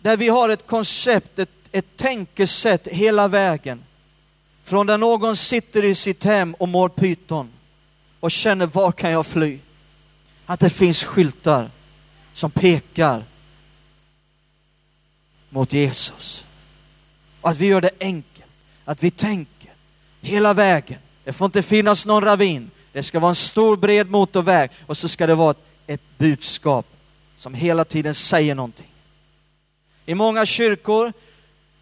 Där 0.02 0.16
vi 0.16 0.28
har 0.28 0.48
ett 0.48 0.66
koncept, 0.66 1.38
ett, 1.38 1.50
ett 1.72 1.96
tänkesätt 1.96 2.88
hela 2.88 3.28
vägen. 3.28 3.84
Från 4.64 4.86
där 4.86 4.98
någon 4.98 5.36
sitter 5.36 5.84
i 5.84 5.94
sitt 5.94 6.24
hem 6.24 6.54
och 6.54 6.68
mår 6.68 6.88
pyton 6.88 7.50
och 8.20 8.30
känner 8.30 8.66
var 8.66 8.92
kan 8.92 9.10
jag 9.10 9.26
fly? 9.26 9.58
Att 10.46 10.60
det 10.60 10.70
finns 10.70 11.04
skyltar 11.04 11.70
som 12.32 12.50
pekar 12.50 13.24
mot 15.48 15.72
Jesus. 15.72 16.46
Och 17.44 17.50
att 17.50 17.58
vi 17.58 17.66
gör 17.66 17.80
det 17.80 17.90
enkelt, 18.00 18.50
att 18.84 19.02
vi 19.02 19.10
tänker 19.10 19.70
hela 20.20 20.54
vägen. 20.54 20.98
Det 21.24 21.32
får 21.32 21.44
inte 21.44 21.62
finnas 21.62 22.06
någon 22.06 22.24
ravin. 22.24 22.70
Det 22.92 23.02
ska 23.02 23.20
vara 23.20 23.28
en 23.28 23.34
stor 23.34 23.76
bred 23.76 24.10
motorväg 24.10 24.70
och 24.86 24.96
så 24.96 25.08
ska 25.08 25.26
det 25.26 25.34
vara 25.34 25.50
ett, 25.50 25.58
ett 25.86 26.00
budskap 26.18 26.86
som 27.38 27.54
hela 27.54 27.84
tiden 27.84 28.14
säger 28.14 28.54
någonting. 28.54 28.90
I 30.06 30.14
många 30.14 30.46
kyrkor 30.46 31.12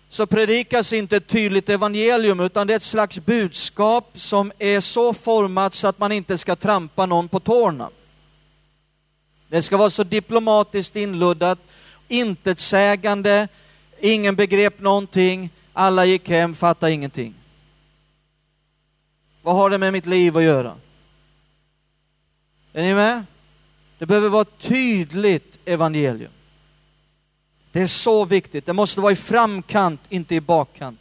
så 0.09 0.27
predikas 0.27 0.92
inte 0.92 1.16
ett 1.16 1.29
tydligt 1.29 1.68
evangelium 1.68 2.40
utan 2.40 2.66
det 2.66 2.72
är 2.72 2.77
ett 2.77 2.83
slags 2.83 3.18
budskap 3.18 4.11
som 4.14 4.53
är 4.59 4.81
så 4.81 5.14
format 5.14 5.75
så 5.75 5.88
att 5.88 5.98
man 5.98 6.12
inte 6.12 6.38
ska 6.38 6.57
trampa 6.57 7.07
någon 7.07 7.29
på 7.29 7.40
tårna. 7.40 7.90
Det 9.48 9.62
ska 9.62 9.77
vara 9.77 9.90
så 9.90 10.05
diplomatiskt 10.05 10.96
inluddat, 10.96 11.59
intetsägande, 12.09 13.48
ingen 14.02 14.36
begrep 14.36 14.80
någonting, 14.80 15.50
alla 15.72 16.04
gick 16.04 16.28
hem, 16.28 16.54
fattade 16.54 16.92
ingenting. 16.92 17.34
Vad 19.42 19.54
har 19.54 19.70
det 19.70 19.78
med 19.78 19.92
mitt 19.92 20.06
liv 20.06 20.36
att 20.36 20.42
göra? 20.42 20.74
Är 22.72 22.82
ni 22.82 22.94
med? 22.94 23.24
Det 23.98 24.06
behöver 24.06 24.28
vara 24.28 24.42
ett 24.42 24.58
tydligt 24.58 25.58
evangelium. 25.64 26.32
Det 27.72 27.82
är 27.82 27.86
så 27.86 28.24
viktigt. 28.24 28.66
Det 28.66 28.72
måste 28.72 29.00
vara 29.00 29.12
i 29.12 29.16
framkant, 29.16 30.00
inte 30.08 30.34
i 30.34 30.40
bakkant. 30.40 31.00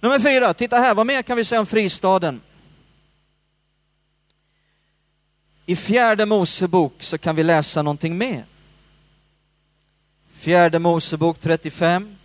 Nummer 0.00 0.18
fyra, 0.18 0.54
titta 0.54 0.76
här, 0.76 0.94
vad 0.94 1.06
mer 1.06 1.22
kan 1.22 1.36
vi 1.36 1.44
säga 1.44 1.60
om 1.60 1.66
fristaden? 1.66 2.40
I 5.66 5.76
fjärde 5.76 6.26
Mosebok 6.26 7.02
så 7.02 7.18
kan 7.18 7.36
vi 7.36 7.42
läsa 7.42 7.82
någonting 7.82 8.18
mer. 8.18 8.44
Fjärde 10.40 10.78
Mosebok 10.78 11.40
35. 11.40 12.16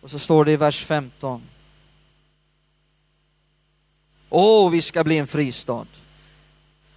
Och 0.00 0.10
så 0.10 0.18
står 0.18 0.44
det 0.44 0.52
i 0.52 0.56
vers 0.56 0.84
15. 0.84 1.42
Åh, 4.30 4.70
vi 4.70 4.82
ska 4.82 5.04
bli 5.04 5.18
en 5.18 5.26
fristad. 5.26 5.86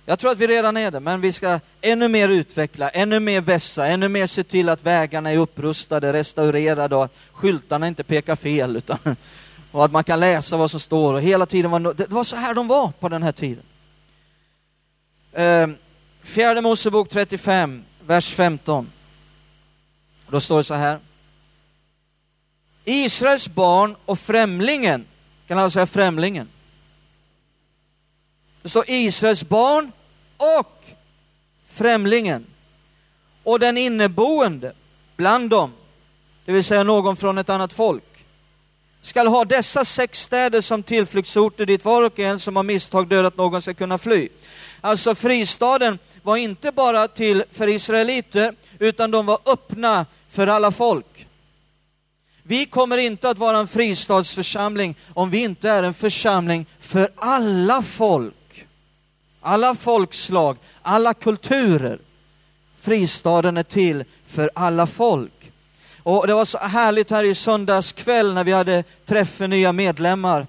Jag 0.05 0.19
tror 0.19 0.31
att 0.31 0.37
vi 0.37 0.47
redan 0.47 0.77
är 0.77 0.91
det, 0.91 0.99
men 0.99 1.21
vi 1.21 1.31
ska 1.31 1.59
ännu 1.81 2.07
mer 2.07 2.29
utveckla, 2.29 2.89
ännu 2.89 3.19
mer 3.19 3.41
vässa, 3.41 3.87
ännu 3.87 4.07
mer 4.07 4.27
se 4.27 4.43
till 4.43 4.69
att 4.69 4.85
vägarna 4.85 5.31
är 5.31 5.37
upprustade, 5.37 6.13
restaurerade 6.13 6.95
och 6.95 7.03
att 7.03 7.15
skyltarna 7.31 7.87
inte 7.87 8.03
pekar 8.03 8.35
fel, 8.35 8.77
utan, 8.77 8.97
och 9.71 9.85
att 9.85 9.91
man 9.91 10.03
kan 10.03 10.19
läsa 10.19 10.57
vad 10.57 10.71
som 10.71 10.79
står. 10.79 11.13
Och 11.13 11.21
hela 11.21 11.45
tiden 11.45 11.71
var, 11.71 11.93
det 11.93 12.09
var 12.09 12.23
så 12.23 12.35
här 12.35 12.53
de 12.53 12.67
var 12.67 12.91
på 12.99 13.09
den 13.09 13.23
här 13.23 13.31
tiden. 13.31 13.63
Ehm, 15.33 15.75
Fjärde 16.23 16.61
Mosebok 16.61 17.09
35, 17.09 17.83
vers 18.05 18.33
15. 18.33 18.91
Då 20.27 20.41
står 20.41 20.57
det 20.57 20.63
så 20.63 20.73
här. 20.73 20.99
Israels 22.85 23.47
barn 23.47 23.95
och 24.05 24.19
främlingen, 24.19 25.05
kan 25.47 25.57
alla 25.57 25.69
säga 25.69 25.85
främlingen? 25.85 26.47
Det 28.61 28.69
står 28.69 28.83
Israels 28.87 29.43
barn 29.43 29.91
och 30.37 30.83
främlingen 31.67 32.45
och 33.43 33.59
den 33.59 33.77
inneboende 33.77 34.73
bland 35.15 35.49
dem, 35.49 35.73
det 36.45 36.51
vill 36.51 36.63
säga 36.63 36.83
någon 36.83 37.17
från 37.17 37.37
ett 37.37 37.49
annat 37.49 37.73
folk, 37.73 38.03
skall 39.01 39.27
ha 39.27 39.45
dessa 39.45 39.85
sex 39.85 40.21
städer 40.21 40.61
som 40.61 40.83
tillflyktsorter 40.83 41.65
dit 41.65 41.85
var 41.85 42.01
och 42.01 42.19
en 42.19 42.39
som 42.39 42.55
har 42.55 42.63
misstag 42.63 43.07
dödat 43.07 43.37
någon 43.37 43.61
ska 43.61 43.73
kunna 43.73 43.97
fly. 43.97 44.29
Alltså 44.81 45.15
fristaden 45.15 45.99
var 46.23 46.37
inte 46.37 46.71
bara 46.71 47.07
till 47.07 47.43
för 47.51 47.67
israeliter, 47.67 48.55
utan 48.79 49.11
de 49.11 49.25
var 49.25 49.39
öppna 49.45 50.05
för 50.29 50.47
alla 50.47 50.71
folk. 50.71 51.27
Vi 52.43 52.65
kommer 52.65 52.97
inte 52.97 53.29
att 53.29 53.37
vara 53.37 53.57
en 53.57 53.67
fristadsförsamling 53.67 54.95
om 55.13 55.29
vi 55.29 55.43
inte 55.43 55.69
är 55.69 55.83
en 55.83 55.93
församling 55.93 56.65
för 56.79 57.09
alla 57.15 57.81
folk. 57.81 58.65
alla 59.41 59.75
folkslag, 59.75 60.57
alla 60.81 61.13
kulturer. 61.13 61.99
Fristaden 62.81 63.57
är 63.57 63.63
till 63.63 64.03
för 64.27 64.51
alla 64.55 64.87
folk. 64.87 65.51
Och 66.03 66.27
det 66.27 66.33
var 66.33 66.45
så 66.45 66.57
härligt 66.57 67.09
här 67.09 67.23
i 67.23 67.35
söndags 67.35 67.91
kväll 67.91 68.33
när 68.33 68.43
vi 68.43 68.51
hade 68.51 68.83
träff 69.05 69.29
för 69.29 69.47
nya 69.47 69.71
medlemmar. 69.73 70.47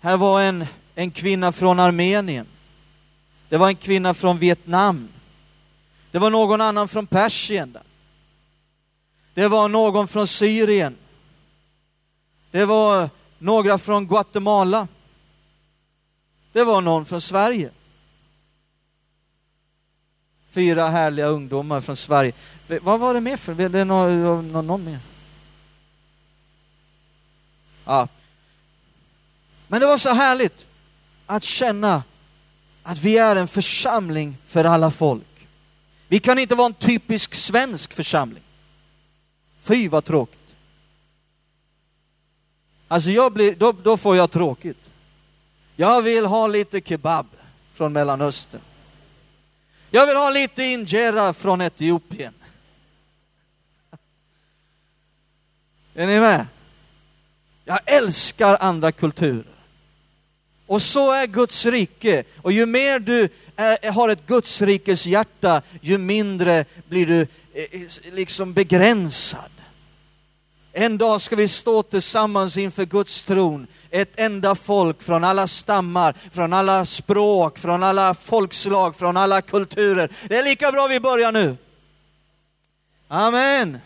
Här 0.00 0.16
var 0.16 0.40
en, 0.40 0.66
en 0.94 1.10
kvinna 1.10 1.52
från 1.52 1.80
Armenien. 1.80 2.46
Det 3.48 3.56
var 3.56 3.68
en 3.68 3.76
kvinna 3.76 4.14
från 4.14 4.38
Vietnam. 4.38 5.08
Det 6.10 6.18
var 6.18 6.30
någon 6.30 6.60
annan 6.60 6.88
från 6.88 7.06
Persien. 7.06 7.72
Där. 7.72 7.82
Det 9.34 9.48
var 9.48 9.68
någon 9.68 10.08
från 10.08 10.26
Syrien. 10.26 10.96
Det 12.50 12.64
var 12.64 13.10
några 13.38 13.78
från 13.78 14.06
Guatemala. 14.06 14.88
Det 16.52 16.64
var 16.64 16.80
någon 16.80 17.04
från 17.04 17.20
Sverige. 17.20 17.70
Fyra 20.50 20.88
härliga 20.88 21.26
ungdomar 21.26 21.80
från 21.80 21.96
Sverige. 21.96 22.32
Vad 22.82 23.00
var 23.00 23.14
det 23.14 23.20
mer 23.20 23.36
för? 23.36 23.54
Det 23.54 23.78
är 23.78 23.84
någon, 23.84 24.66
någon 24.66 24.84
mer? 24.84 24.98
Ja. 27.84 28.08
Men 29.68 29.80
det 29.80 29.86
var 29.86 29.98
så 29.98 30.14
härligt 30.14 30.66
att 31.26 31.42
känna 31.44 32.02
att 32.86 32.98
vi 32.98 33.18
är 33.18 33.36
en 33.36 33.48
församling 33.48 34.36
för 34.46 34.64
alla 34.64 34.90
folk. 34.90 35.46
Vi 36.08 36.20
kan 36.20 36.38
inte 36.38 36.54
vara 36.54 36.66
en 36.66 36.74
typisk 36.74 37.34
svensk 37.34 37.92
församling. 37.92 38.42
Fy 39.60 39.88
vad 39.88 40.04
tråkigt. 40.04 40.38
Alltså 42.88 43.10
jag 43.10 43.32
blir, 43.32 43.54
då, 43.54 43.72
då 43.72 43.96
får 43.96 44.16
jag 44.16 44.30
tråkigt. 44.30 44.90
Jag 45.76 46.02
vill 46.02 46.26
ha 46.26 46.46
lite 46.46 46.80
kebab 46.80 47.26
från 47.72 47.92
Mellanöstern. 47.92 48.60
Jag 49.90 50.06
vill 50.06 50.16
ha 50.16 50.30
lite 50.30 50.62
injera 50.64 51.32
från 51.32 51.60
Etiopien. 51.60 52.34
Är 55.94 56.06
ni 56.06 56.20
med? 56.20 56.46
Jag 57.64 57.80
älskar 57.86 58.56
andra 58.60 58.92
kulturer. 58.92 59.53
Och 60.66 60.82
så 60.82 61.12
är 61.12 61.26
Guds 61.26 61.66
rike. 61.66 62.24
Och 62.42 62.52
ju 62.52 62.66
mer 62.66 62.98
du 62.98 63.28
är, 63.56 63.90
har 63.90 64.08
ett 64.08 64.26
Guds 64.26 64.62
rikes 64.62 65.06
hjärta, 65.06 65.62
ju 65.80 65.98
mindre 65.98 66.64
blir 66.88 67.06
du 67.06 67.20
eh, 67.20 67.64
eh, 67.72 68.12
liksom 68.12 68.52
begränsad. 68.52 69.50
En 70.72 70.98
dag 70.98 71.20
ska 71.20 71.36
vi 71.36 71.48
stå 71.48 71.82
tillsammans 71.82 72.56
inför 72.56 72.84
Guds 72.84 73.22
tron, 73.22 73.66
ett 73.90 74.12
enda 74.16 74.54
folk 74.54 75.02
från 75.02 75.24
alla 75.24 75.46
stammar, 75.46 76.14
från 76.32 76.52
alla 76.52 76.84
språk, 76.84 77.58
från 77.58 77.82
alla 77.82 78.14
folkslag, 78.14 78.96
från 78.96 79.16
alla 79.16 79.42
kulturer. 79.42 80.10
Det 80.28 80.36
är 80.36 80.42
lika 80.42 80.72
bra 80.72 80.86
vi 80.86 81.00
börjar 81.00 81.32
nu. 81.32 81.56
Amen. 83.08 83.78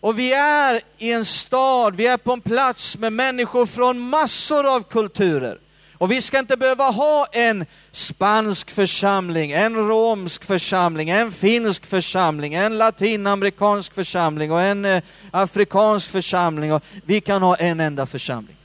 Och 0.00 0.18
vi 0.18 0.32
är 0.32 0.80
i 0.98 1.12
en 1.12 1.24
stad, 1.24 1.96
vi 1.96 2.06
är 2.06 2.16
på 2.16 2.32
en 2.32 2.40
plats 2.40 2.98
med 2.98 3.12
människor 3.12 3.66
från 3.66 4.00
massor 4.00 4.74
av 4.74 4.82
kulturer. 4.82 5.58
Och 5.98 6.10
vi 6.10 6.22
ska 6.22 6.38
inte 6.38 6.56
behöva 6.56 6.90
ha 6.90 7.26
en 7.32 7.66
spansk 7.90 8.70
församling, 8.70 9.52
en 9.52 9.76
romsk 9.76 10.44
församling, 10.44 11.10
en 11.10 11.32
finsk 11.32 11.86
församling, 11.86 12.54
en 12.54 12.78
latinamerikansk 12.78 13.94
församling 13.94 14.52
och 14.52 14.62
en 14.62 14.84
eh, 14.84 15.02
afrikansk 15.30 16.10
församling. 16.10 16.72
Och 16.72 16.82
vi 17.04 17.20
kan 17.20 17.42
ha 17.42 17.56
en 17.56 17.80
enda 17.80 18.06
församling. 18.06 18.56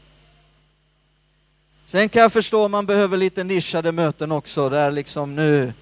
Sen 1.86 2.10
kan 2.10 2.22
jag 2.22 2.34
förstå 2.34 2.66
att 2.66 2.72
man 2.72 2.86
behöver 2.86 3.18
lite 3.18 3.44
nischade 3.44 3.92
möten 3.92 4.32
också, 4.32 4.70
där 4.70 4.92
liksom 4.92 5.36
nu, 5.36 5.74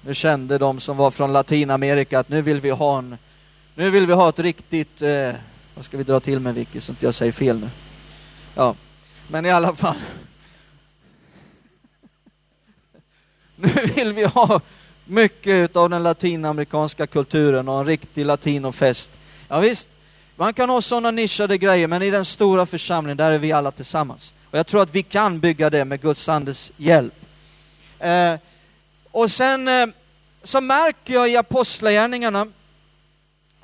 nu 0.00 0.14
kände 0.14 0.58
de 0.58 0.80
som 0.80 0.96
var 0.96 1.10
från 1.10 1.32
Latinamerika 1.32 2.18
att 2.18 2.28
nu 2.28 2.42
vill 2.42 2.60
vi 2.60 2.70
ha 2.70 2.98
en, 2.98 3.18
nu 3.74 3.90
vill 3.90 4.06
vi 4.06 4.12
ha 4.12 4.28
ett 4.28 4.38
riktigt, 4.38 5.02
eh, 5.02 5.32
vad 5.74 5.84
ska 5.84 5.96
vi 5.96 6.04
dra 6.04 6.20
till 6.20 6.40
med 6.40 6.54
Vicky 6.54 6.80
så 6.80 6.92
att 6.92 7.02
jag 7.02 7.14
säger 7.14 7.32
fel 7.32 7.60
nu. 7.60 7.68
Ja, 8.54 8.74
men 9.28 9.46
i 9.46 9.50
alla 9.50 9.74
fall. 9.74 9.96
Nu 13.56 13.68
vill 13.94 14.12
vi 14.12 14.24
ha 14.24 14.60
mycket 15.04 15.76
av 15.76 15.90
den 15.90 16.02
latinamerikanska 16.02 17.06
kulturen 17.06 17.68
och 17.68 17.80
en 17.80 17.86
riktig 17.86 18.26
latinofest. 18.26 19.10
Ja, 19.48 19.60
visst, 19.60 19.88
man 20.36 20.54
kan 20.54 20.70
ha 20.70 20.82
sådana 20.82 21.10
nischade 21.10 21.58
grejer, 21.58 21.86
men 21.86 22.02
i 22.02 22.10
den 22.10 22.24
stora 22.24 22.66
församlingen, 22.66 23.16
där 23.16 23.30
är 23.30 23.38
vi 23.38 23.52
alla 23.52 23.70
tillsammans. 23.70 24.34
Och 24.50 24.58
jag 24.58 24.66
tror 24.66 24.82
att 24.82 24.94
vi 24.94 25.02
kan 25.02 25.40
bygga 25.40 25.70
det 25.70 25.84
med 25.84 26.00
Guds 26.00 26.28
andes 26.28 26.72
hjälp. 26.76 27.14
Eh, 27.98 28.34
och 29.10 29.30
sen 29.30 29.68
eh, 29.68 29.86
så 30.42 30.60
märker 30.60 31.14
jag 31.14 31.30
i 31.30 31.36
Apostlagärningarna 31.36 32.46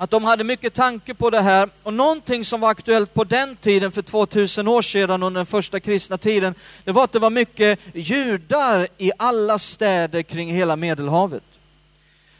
att 0.03 0.11
de 0.11 0.24
hade 0.24 0.44
mycket 0.44 0.74
tanke 0.74 1.14
på 1.14 1.30
det 1.30 1.40
här. 1.40 1.68
Och 1.82 1.94
någonting 1.94 2.44
som 2.44 2.61
var 2.61 2.70
aktuellt 2.70 3.14
på 3.14 3.24
den 3.24 3.57
tiden, 3.57 3.92
för 3.92 4.03
2000 4.03 4.68
år 4.68 4.82
sedan, 4.82 5.22
under 5.22 5.38
den 5.38 5.46
första 5.46 5.80
kristna 5.80 6.18
tiden, 6.18 6.55
det 6.84 6.92
var 6.92 7.05
att 7.05 7.12
det 7.12 7.18
var 7.18 7.30
mycket 7.30 7.78
judar 7.94 8.88
i 8.98 9.12
alla 9.18 9.59
städer 9.59 10.22
kring 10.22 10.55
hela 10.55 10.76
Medelhavet. 10.76 11.42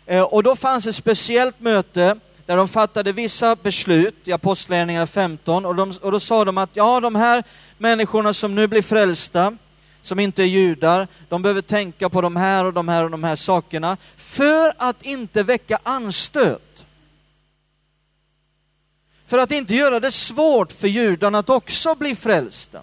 Eh, 0.07 0.23
och 0.23 0.43
då 0.43 0.57
fanns 0.57 0.87
ett 0.87 0.95
speciellt 0.95 1.61
möte 1.61 2.17
där 2.47 2.57
de 2.57 2.69
fattade 2.69 3.13
vissa 3.13 3.57
beslut 3.57 4.29
i 4.29 4.33
Apostlagärningarna 4.33 5.07
15 5.07 5.65
och, 5.65 5.75
de, 5.75 5.95
och 6.03 6.13
då 6.13 6.21
sa 6.21 6.45
de 6.45 6.59
att 6.59 6.71
ja, 6.73 7.01
de 7.01 7.15
här 7.15 7.45
människorna 7.79 8.35
som 8.35 8.55
nu 8.55 8.67
blir 8.67 8.83
frälsta, 8.83 9.57
som 10.03 10.19
inte 10.19 10.43
är 10.43 10.47
judar, 10.47 11.09
de 11.29 11.43
behöver 11.43 11.63
tänka 11.63 12.09
på 12.09 12.21
de 12.21 12.37
här 12.37 12.65
och 12.65 12.73
de 12.73 12.89
här 12.89 13.05
och 13.05 13.11
de 13.11 13.25
här 13.25 13.37
sakerna 13.37 13.97
för 14.17 14.73
att 14.77 15.03
inte 15.03 15.43
väcka 15.43 15.79
anstöt. 15.83 16.72
För 19.33 19.39
att 19.39 19.53
inte 19.53 19.75
göra 19.75 20.01
det 20.01 20.11
svårt 20.11 20.73
för 20.73 20.89
judarna 20.89 21.39
att 21.39 21.51
också 21.51 21.95
bli 21.95 22.15
frälsta. 22.15 22.83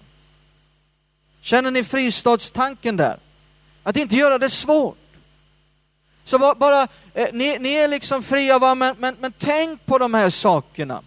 Känner 1.40 1.70
ni 1.70 1.84
fristadstanken 1.84 2.96
där? 2.96 3.18
Att 3.82 3.96
inte 3.96 4.16
göra 4.16 4.38
det 4.38 4.50
svårt. 4.50 4.98
Så 6.24 6.54
bara, 6.54 6.88
eh, 7.14 7.28
ni, 7.32 7.58
ni, 7.58 7.72
är 7.72 7.88
liksom 7.88 8.22
fria, 8.22 8.58
va? 8.58 8.74
Men, 8.74 8.96
men, 8.98 9.16
men 9.20 9.32
tänk 9.38 9.86
på 9.86 9.98
de 9.98 10.14
här 10.14 10.30
sakerna. 10.30 11.02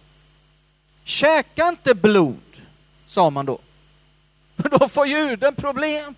Käka 1.04 1.68
inte 1.68 1.94
blod, 1.94 2.56
sa 3.06 3.30
man 3.30 3.46
då. 3.46 3.58
För 4.56 4.68
Då 4.68 4.88
får 4.88 5.06
juden 5.06 5.54
problem. 5.54 6.14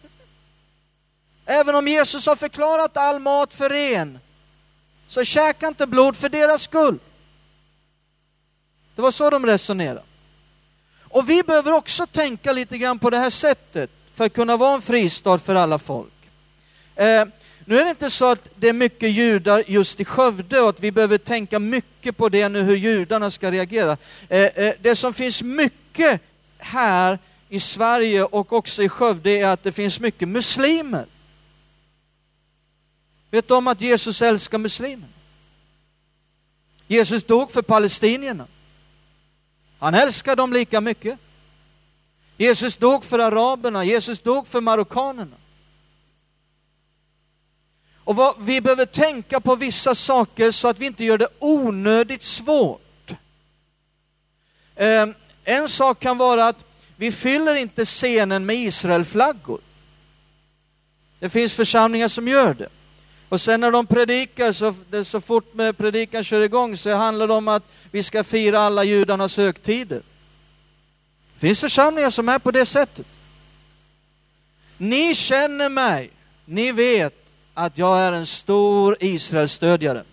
Även 1.47 1.75
om 1.75 1.89
Jesus 1.89 2.27
har 2.27 2.37
förklarat 2.37 2.97
all 2.97 3.19
mat 3.19 3.55
för 3.55 3.71
ren, 3.71 4.19
så 5.09 5.25
käka 5.25 5.69
inte 5.69 5.87
blod 5.87 6.17
för 6.17 6.29
deras 6.29 6.63
skull. 6.63 6.99
Det 8.97 9.03
var 9.03 9.11
så 9.11 9.31
de 9.31 9.47
resonerade. 9.47 10.03
Och 11.01 11.31
vi 11.31 11.43
behöver 11.43 11.73
också 11.73 12.07
tänka 12.07 12.53
lite 12.53 12.79
grann 12.79 12.99
på 12.99 13.11
det 13.11 13.17
här 13.17 13.31
sättet 13.31 13.91
för 14.15 14.25
att 14.25 14.33
kunna 14.33 14.57
vara 14.57 14.75
en 14.75 14.83
fristad 14.83 15.39
för 15.39 15.55
alla 15.55 15.79
folk. 15.79 16.13
Eh, 16.95 17.25
nu 17.65 17.79
är 17.79 17.85
det 17.85 17.91
inte 17.91 18.11
så 18.11 18.31
att 18.31 18.49
det 18.57 18.69
är 18.69 18.73
mycket 18.73 19.11
judar 19.11 19.65
just 19.67 20.01
i 20.01 20.05
Skövde 20.05 20.61
och 20.61 20.69
att 20.69 20.81
vi 20.81 20.93
behöver 20.93 21.19
tänka 21.19 21.59
mycket 21.59 22.17
på 22.17 22.29
det 22.29 22.49
nu, 22.49 22.63
hur 22.63 22.77
judarna 22.77 23.31
ska 23.31 23.51
reagera. 23.51 23.97
Eh, 24.29 24.41
eh, 24.41 24.75
det 24.81 24.97
som 24.97 25.15
finns 25.15 25.43
mycket 25.43 26.21
här 26.59 27.19
i 27.49 27.61
Sverige 27.61 28.25
och 28.25 28.53
också 28.53 28.83
i 28.83 28.89
Skövde 28.89 29.31
är 29.31 29.47
att 29.47 29.63
det 29.63 29.73
finns 29.73 30.01
mycket 30.01 30.29
muslimer. 30.29 31.07
Vet 33.31 33.49
du 33.49 33.55
om 33.55 33.67
att 33.67 33.81
Jesus 33.81 34.23
älskar 34.23 34.59
muslimer? 34.59 35.09
Jesus 36.87 37.25
dog 37.25 37.51
för 37.51 37.63
palestinierna. 37.63 38.47
Han 39.79 39.95
älskar 39.95 40.37
dem 40.37 40.53
lika 40.53 40.81
mycket. 40.81 41.19
Jesus 42.37 42.77
dog 42.77 43.05
för 43.05 43.19
araberna, 43.19 43.85
Jesus 43.85 44.21
dog 44.21 44.47
för 44.47 44.61
marockanerna. 44.61 45.37
Och 47.97 48.17
vad, 48.17 48.35
vi 48.39 48.61
behöver 48.61 48.87
tänka 48.87 49.41
på 49.41 49.57
vissa 49.57 49.95
saker 49.95 50.51
så 50.51 50.69
att 50.69 50.79
vi 50.79 50.87
inte 50.87 51.05
gör 51.05 51.19
det 51.19 51.29
onödigt 51.39 52.23
svårt. 52.23 53.11
Eh, 54.75 55.07
en 55.45 55.69
sak 55.69 56.01
kan 56.01 56.19
vara 56.19 56.49
att 56.49 56.65
vi 56.97 57.13
fyller 57.13 57.55
inte 57.55 57.85
scenen 57.85 58.47
med 58.47 58.57
Israelflaggor. 58.57 59.61
Det 61.19 61.31
finns 61.31 61.55
församlingar 61.55 62.09
som 62.09 62.29
gör 62.29 62.55
det. 62.55 62.69
Och 63.37 63.41
sen 63.41 63.61
när 63.61 63.71
de 63.71 63.87
predikar, 63.87 64.53
så, 64.53 64.75
så 65.05 65.21
fort 65.21 65.55
med 65.55 65.79
predikan 65.79 66.25
kör 66.25 66.41
igång, 66.41 66.77
så 66.77 66.95
handlar 66.95 67.27
det 67.27 67.35
om 67.35 67.49
att 67.49 67.63
vi 67.91 68.03
ska 68.03 68.25
fira 68.25 68.61
alla 68.61 68.85
judarnas 68.85 69.37
högtider. 69.37 70.03
Det 71.35 71.41
finns 71.41 71.61
församlingar 71.61 72.11
som 72.11 72.29
är 72.29 72.39
på 72.39 72.51
det 72.51 72.67
sättet. 72.67 73.07
Ni 74.77 75.15
känner 75.15 75.69
mig, 75.69 76.11
ni 76.45 76.73
vet 76.73 77.15
att 77.55 77.79
jag 77.79 77.99
är 77.99 78.13
en 78.13 78.27
stor 78.27 78.97
Israelstödjare. 79.01 80.05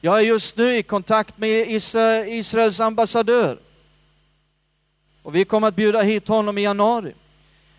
Jag 0.00 0.18
är 0.18 0.22
just 0.22 0.56
nu 0.56 0.76
i 0.76 0.82
kontakt 0.82 1.38
med 1.38 1.70
Israels 2.28 2.80
ambassadör. 2.80 3.58
Och 5.22 5.34
vi 5.34 5.44
kommer 5.44 5.68
att 5.68 5.76
bjuda 5.76 6.02
hit 6.02 6.28
honom 6.28 6.58
i 6.58 6.62
januari 6.62 7.12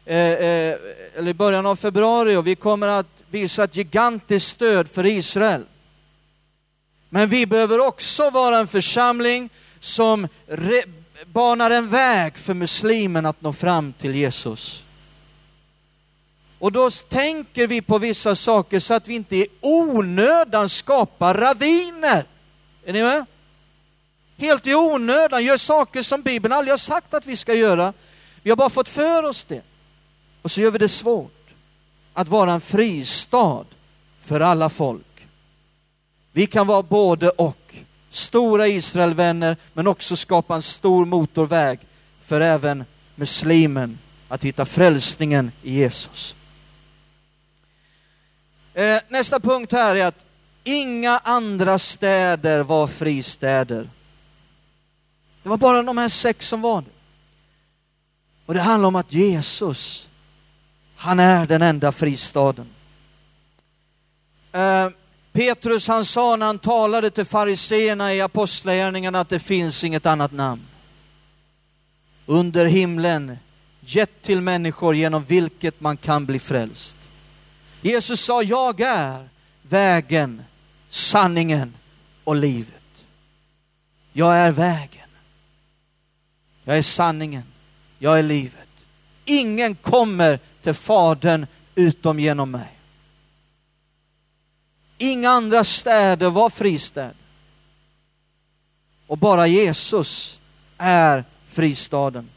eh, 0.05 0.17
eh, 0.17 0.77
eller 1.15 1.27
i 1.27 1.33
början 1.33 1.65
av 1.65 1.75
februari 1.75 2.35
och 2.35 2.47
vi 2.47 2.55
kommer 2.55 2.87
att 2.87 3.23
visa 3.29 3.63
ett 3.63 3.75
gigantiskt 3.75 4.51
stöd 4.51 4.89
för 4.89 5.05
Israel. 5.05 5.65
Men 7.09 7.29
vi 7.29 7.45
behöver 7.45 7.79
också 7.79 8.29
vara 8.29 8.57
en 8.57 8.67
församling 8.67 9.49
som 9.79 10.27
banar 11.25 11.71
en 11.71 11.89
väg 11.89 12.37
för 12.37 12.53
muslimen 12.53 13.25
att 13.25 13.41
nå 13.41 13.53
fram 13.53 13.93
till 13.93 14.15
Jesus. 14.15 14.83
Och 16.59 16.71
då 16.71 16.89
tänker 16.91 17.67
vi 17.67 17.81
på 17.81 17.97
vissa 17.97 18.35
saker 18.35 18.79
så 18.79 18.93
att 18.93 19.07
vi 19.07 19.15
inte 19.15 19.35
i 19.35 19.47
onödan 19.61 20.69
skapar 20.69 21.33
raviner. 21.33 22.25
Är 22.85 22.93
ni 22.93 23.03
med? 23.03 23.25
Helt 24.37 24.67
i 24.67 24.75
onödan 24.75 25.43
gör 25.43 25.57
saker 25.57 26.01
som 26.01 26.21
Bibeln 26.21 26.53
aldrig 26.53 26.71
har 26.71 26.77
sagt 26.77 27.13
att 27.13 27.25
vi 27.25 27.37
ska 27.37 27.53
göra. 27.53 27.93
Vi 28.43 28.49
har 28.49 28.57
bara 28.57 28.69
fått 28.69 28.89
för 28.89 29.23
oss 29.23 29.45
det. 29.45 29.61
Och 30.45 30.51
så 30.51 30.61
gör 30.61 30.71
vi 30.71 30.77
det 30.77 30.89
svårt 30.89 31.53
att 32.13 32.27
vara 32.27 32.53
en 32.53 32.61
fristad 32.61 33.65
för 34.21 34.39
alla 34.39 34.69
folk. 34.69 35.27
Vi 36.31 36.47
kan 36.47 36.67
vara 36.67 36.83
både 36.83 37.29
och. 37.29 37.75
Stora 38.09 38.67
Israelvänner 38.67 39.57
men 39.73 39.87
också 39.87 40.15
skapa 40.15 40.55
en 40.55 40.61
stor 40.61 41.05
motorväg 41.05 41.79
för 42.25 42.41
även 42.41 42.85
muslimen 43.15 43.99
att 44.27 44.43
hitta 44.43 44.65
frälsningen 44.65 45.51
i 45.63 45.73
Jesus. 45.73 46.35
Eh, 48.73 48.99
nästa 49.09 49.39
punkt 49.39 49.71
här 49.71 49.95
är 49.95 50.05
att 50.05 50.25
inga 50.63 51.17
andra 51.17 51.79
städer 51.79 52.59
var 52.59 52.87
fristäder. 52.87 53.89
Det 55.43 55.49
var 55.49 55.57
bara 55.57 55.83
de 55.83 55.97
här 55.97 56.09
sex 56.09 56.47
som 56.47 56.61
var 56.61 56.81
det. 56.81 56.91
Och 58.45 58.53
det 58.53 58.61
handlar 58.61 58.87
om 58.87 58.95
att 58.95 59.13
Jesus, 59.13 60.09
han 60.95 61.19
är 61.19 61.45
den 61.45 61.61
enda 61.61 61.91
fristaden. 61.91 62.65
Eh, 64.51 64.89
Petrus 65.31 65.87
han 65.87 66.05
sa 66.05 66.35
när 66.35 66.45
han 66.45 66.59
talade 66.59 67.11
till 67.11 67.25
fariseerna 67.25 68.13
i 68.13 68.21
apostlagärningarna 68.21 69.19
att 69.19 69.29
det 69.29 69.39
finns 69.39 69.83
inget 69.83 70.05
annat 70.05 70.31
namn 70.31 70.61
under 72.25 72.65
himlen 72.65 73.37
gett 73.79 74.21
till 74.21 74.41
människor 74.41 74.95
genom 74.95 75.23
vilket 75.23 75.81
man 75.81 75.97
kan 75.97 76.25
bli 76.25 76.39
frälst. 76.39 76.97
Jesus 77.81 78.21
sa, 78.21 78.43
jag 78.43 78.81
är 78.81 79.29
vägen, 79.61 80.43
sanningen 80.89 81.73
och 82.23 82.35
livet. 82.35 82.81
Jag 84.13 84.37
är 84.37 84.51
vägen. 84.51 85.09
Jag 86.63 86.77
är 86.77 86.81
sanningen. 86.81 87.43
Jag 87.99 88.19
är 88.19 88.23
livet. 88.23 88.64
Ingen 89.26 89.76
kommer 89.76 90.39
till 90.61 90.73
Fadern 90.73 91.47
utom 91.76 92.19
genom 92.19 92.51
mig. 92.51 92.71
Inga 94.97 95.30
andra 95.30 95.63
städer 95.63 96.30
var 96.30 96.49
fristäder. 96.49 97.15
Och 99.07 99.17
bara 99.17 99.47
Jesus 99.47 100.39
är 100.78 101.23
fristaden. 101.45 102.30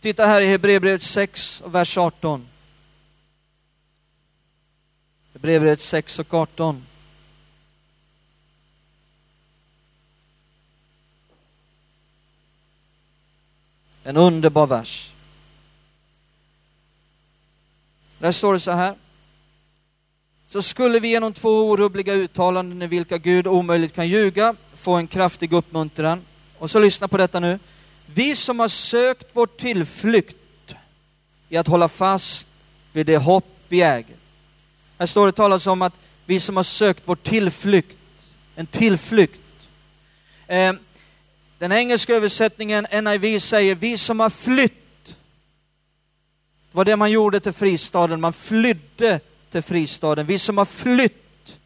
Titta 0.00 0.26
här 0.26 0.40
i 0.40 0.46
Hebreerbrevet 0.46 1.02
6 1.02 1.60
och 1.60 1.74
vers 1.74 1.98
18. 1.98 2.46
Hebreerbrevet 5.32 5.80
6 5.80 6.18
och 6.18 6.34
18. 6.34 6.86
En 14.10 14.16
underbar 14.16 14.66
vers. 14.66 15.10
Där 18.18 18.32
står 18.32 18.52
det 18.52 18.60
så 18.60 18.70
här. 18.70 18.94
Så 20.48 20.62
skulle 20.62 21.00
vi 21.00 21.08
genom 21.08 21.32
två 21.32 21.70
orubbliga 21.70 22.12
uttalanden 22.12 22.82
i 22.82 22.86
vilka 22.86 23.18
Gud 23.18 23.46
omöjligt 23.46 23.94
kan 23.94 24.08
ljuga 24.08 24.54
få 24.74 24.92
en 24.92 25.06
kraftig 25.06 25.52
uppmuntran. 25.52 26.22
Och 26.58 26.70
så 26.70 26.78
lyssna 26.78 27.08
på 27.08 27.16
detta 27.16 27.40
nu. 27.40 27.58
Vi 28.06 28.36
som 28.36 28.58
har 28.58 28.68
sökt 28.68 29.26
vår 29.32 29.46
tillflykt 29.46 30.74
i 31.48 31.56
att 31.56 31.66
hålla 31.66 31.88
fast 31.88 32.48
vid 32.92 33.06
det 33.06 33.16
hopp 33.16 33.56
vi 33.68 33.82
äger. 33.82 34.16
Här 34.98 35.06
står 35.06 35.26
det 35.26 35.32
talas 35.32 35.66
om 35.66 35.82
att 35.82 35.94
vi 36.26 36.40
som 36.40 36.56
har 36.56 36.64
sökt 36.64 37.02
vår 37.04 37.16
tillflykt, 37.16 37.98
en 38.56 38.66
tillflykt. 38.66 39.40
Eh, 40.46 40.72
den 41.60 41.72
engelska 41.72 42.14
översättningen, 42.14 42.86
NIV, 43.04 43.38
säger 43.38 43.74
vi 43.74 43.98
som 43.98 44.20
har 44.20 44.30
flytt. 44.30 45.06
Det 45.06 45.16
var 46.72 46.84
det 46.84 46.96
man 46.96 47.10
gjorde 47.10 47.40
till 47.40 47.52
fristaden, 47.52 48.20
man 48.20 48.32
flydde 48.32 49.20
till 49.50 49.62
fristaden. 49.62 50.26
Vi 50.26 50.38
som 50.38 50.58
har 50.58 50.64
flytt 50.64 51.56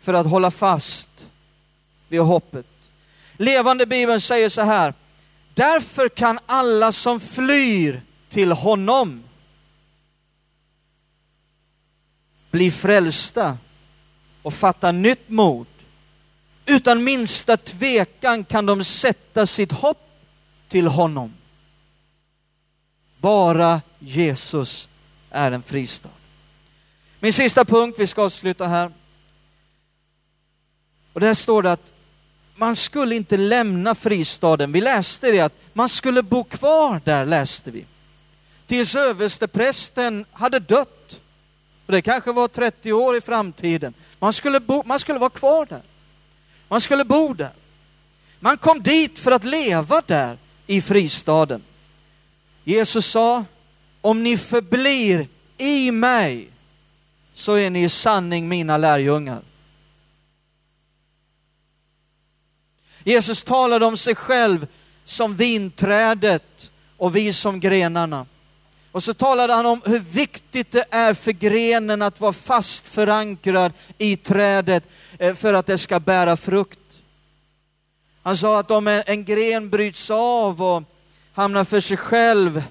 för 0.00 0.14
att 0.14 0.26
hålla 0.26 0.50
fast 0.50 1.08
vid 2.08 2.20
hoppet. 2.20 2.66
Levande 3.36 3.86
Bibeln 3.86 4.20
säger 4.20 4.48
så 4.48 4.62
här, 4.62 4.94
därför 5.54 6.08
kan 6.08 6.38
alla 6.46 6.92
som 6.92 7.20
flyr 7.20 8.02
till 8.28 8.52
honom 8.52 9.24
bli 12.50 12.70
frälsta 12.70 13.58
och 14.42 14.54
fatta 14.54 14.92
nytt 14.92 15.28
mod. 15.28 15.66
Utan 16.68 17.04
minsta 17.04 17.56
tvekan 17.56 18.44
kan 18.44 18.66
de 18.66 18.84
sätta 18.84 19.46
sitt 19.46 19.72
hopp 19.72 20.10
till 20.68 20.86
honom. 20.86 21.34
Bara 23.20 23.80
Jesus 23.98 24.88
är 25.30 25.52
en 25.52 25.62
fristad. 25.62 26.08
Min 27.20 27.32
sista 27.32 27.64
punkt, 27.64 27.96
vi 27.98 28.06
ska 28.06 28.22
avsluta 28.22 28.66
här. 28.66 28.90
Och 31.12 31.20
där 31.20 31.34
står 31.34 31.62
det 31.62 31.72
att 31.72 31.92
man 32.56 32.76
skulle 32.76 33.14
inte 33.16 33.36
lämna 33.36 33.94
fristaden. 33.94 34.72
Vi 34.72 34.80
läste 34.80 35.30
det 35.30 35.40
att 35.40 35.54
man 35.72 35.88
skulle 35.88 36.22
bo 36.22 36.44
kvar 36.44 37.00
där, 37.04 37.24
läste 37.24 37.70
vi. 37.70 37.84
Tills 38.66 38.94
översteprästen 38.94 40.24
hade 40.32 40.58
dött. 40.58 41.20
Och 41.86 41.92
det 41.92 42.02
kanske 42.02 42.32
var 42.32 42.48
30 42.48 42.92
år 42.92 43.16
i 43.16 43.20
framtiden. 43.20 43.94
Man 44.18 44.32
skulle, 44.32 44.60
bo, 44.60 44.82
man 44.86 45.00
skulle 45.00 45.18
vara 45.18 45.30
kvar 45.30 45.66
där. 45.66 45.82
Man 46.68 46.80
skulle 46.80 47.04
bo 47.04 47.34
där. 47.34 47.52
Man 48.40 48.58
kom 48.58 48.82
dit 48.82 49.18
för 49.18 49.30
att 49.30 49.44
leva 49.44 50.02
där 50.06 50.38
i 50.66 50.80
fristaden. 50.80 51.62
Jesus 52.64 53.06
sa, 53.06 53.44
om 54.00 54.22
ni 54.22 54.36
förblir 54.36 55.28
i 55.58 55.90
mig 55.90 56.48
så 57.34 57.54
är 57.54 57.70
ni 57.70 57.82
i 57.82 57.88
sanning 57.88 58.48
mina 58.48 58.76
lärjungar. 58.76 59.42
Jesus 63.04 63.42
talade 63.42 63.86
om 63.86 63.96
sig 63.96 64.14
själv 64.14 64.66
som 65.04 65.36
vinträdet 65.36 66.70
och 66.96 67.16
vi 67.16 67.32
som 67.32 67.60
grenarna. 67.60 68.26
Och 68.98 69.04
så 69.04 69.14
talade 69.14 69.52
han 69.52 69.66
om 69.66 69.82
hur 69.84 69.98
viktigt 69.98 70.70
det 70.70 70.84
är 70.90 71.14
för 71.14 71.32
grenen 71.32 72.02
att 72.02 72.20
vara 72.20 72.32
fast 72.32 72.88
förankrad 72.88 73.72
i 73.98 74.16
trädet 74.16 74.84
eh, 75.18 75.34
för 75.34 75.54
att 75.54 75.66
det 75.66 75.78
ska 75.78 76.00
bära 76.00 76.36
frukt. 76.36 76.78
Han 78.22 78.36
sa 78.36 78.58
att 78.58 78.70
om 78.70 78.86
en, 78.86 79.24
gren 79.24 79.70
bryts 79.70 80.10
av 80.10 80.62
och 80.62 80.82
hamnar 81.32 81.64
för 81.64 81.80
sig 81.80 81.96
själv 81.96 82.62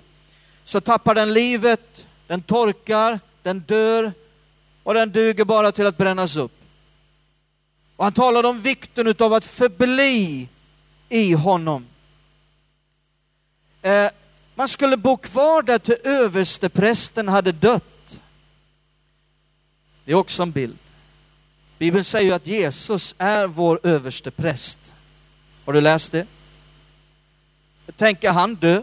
så 0.63 0.81
tappar 0.81 1.15
den 1.15 1.33
livet, 1.33 2.05
den 2.27 2.41
torkar, 2.41 3.19
den 3.43 3.59
dör 3.59 4.13
och 4.83 4.93
den 4.93 5.11
duger 5.11 5.45
bara 5.45 5.71
till 5.71 5.87
att 5.87 5.97
brännas 5.97 6.35
upp. 6.35 6.59
Och 7.95 8.03
han 8.03 8.13
talade 8.13 8.47
om 8.47 8.61
vikten 8.61 9.15
av 9.19 9.33
att 9.33 9.45
förbli 9.45 10.47
i 11.09 11.33
honom. 11.33 11.85
Eh, 13.81 14.09
man 14.57 14.67
skulle 14.67 14.97
bo 14.97 15.17
kvar 15.17 15.61
där 15.61 15.79
till 15.79 15.97
översteprästen 16.03 17.27
hade 17.27 17.51
dött. 17.51 18.19
Det 20.05 20.11
är 20.11 20.15
också 20.15 20.43
en 20.43 20.51
bild. 20.51 20.77
Bibeln 21.77 22.03
säger 22.03 22.33
att 22.33 22.47
Jesus 22.47 23.15
är 23.17 23.47
vår 23.47 23.79
överstepräst. 23.83 24.93
Har 25.65 25.73
du 25.73 25.81
läst 25.81 26.11
det? 26.11 26.27
Tänker 27.95 28.31
han 28.31 28.55
dö? 28.55 28.81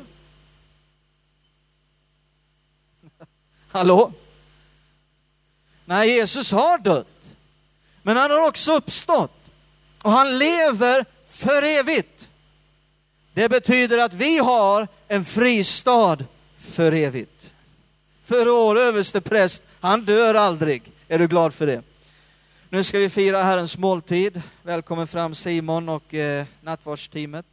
Hallå? 3.68 4.12
Nej, 5.84 6.08
Jesus 6.08 6.52
har 6.52 6.78
dött. 6.78 7.36
Men 8.02 8.16
han 8.16 8.30
har 8.30 8.48
också 8.48 8.72
uppstått. 8.72 9.40
Och 10.02 10.10
han 10.10 10.38
lever 10.38 11.04
för 11.28 11.62
evigt. 11.62 12.28
Det 13.32 13.48
betyder 13.48 13.98
att 13.98 14.14
vi 14.14 14.38
har 14.38 14.88
en 15.14 15.24
fristad 15.24 16.18
för 16.58 16.92
evigt. 16.92 17.54
För 18.24 18.46
vår 18.46 18.78
överste 18.78 19.20
präst, 19.20 19.62
han 19.80 20.04
dör 20.04 20.34
aldrig. 20.34 20.82
Är 21.08 21.18
du 21.18 21.28
glad 21.28 21.54
för 21.54 21.66
det? 21.66 21.82
Nu 22.68 22.84
ska 22.84 22.98
vi 22.98 23.08
fira 23.08 23.42
Herrens 23.42 23.78
måltid. 23.78 24.42
Välkommen 24.62 25.06
fram 25.06 25.34
Simon 25.34 25.88
och 25.88 26.14
eh, 26.14 26.46
nattvardsteamet. 26.62 27.46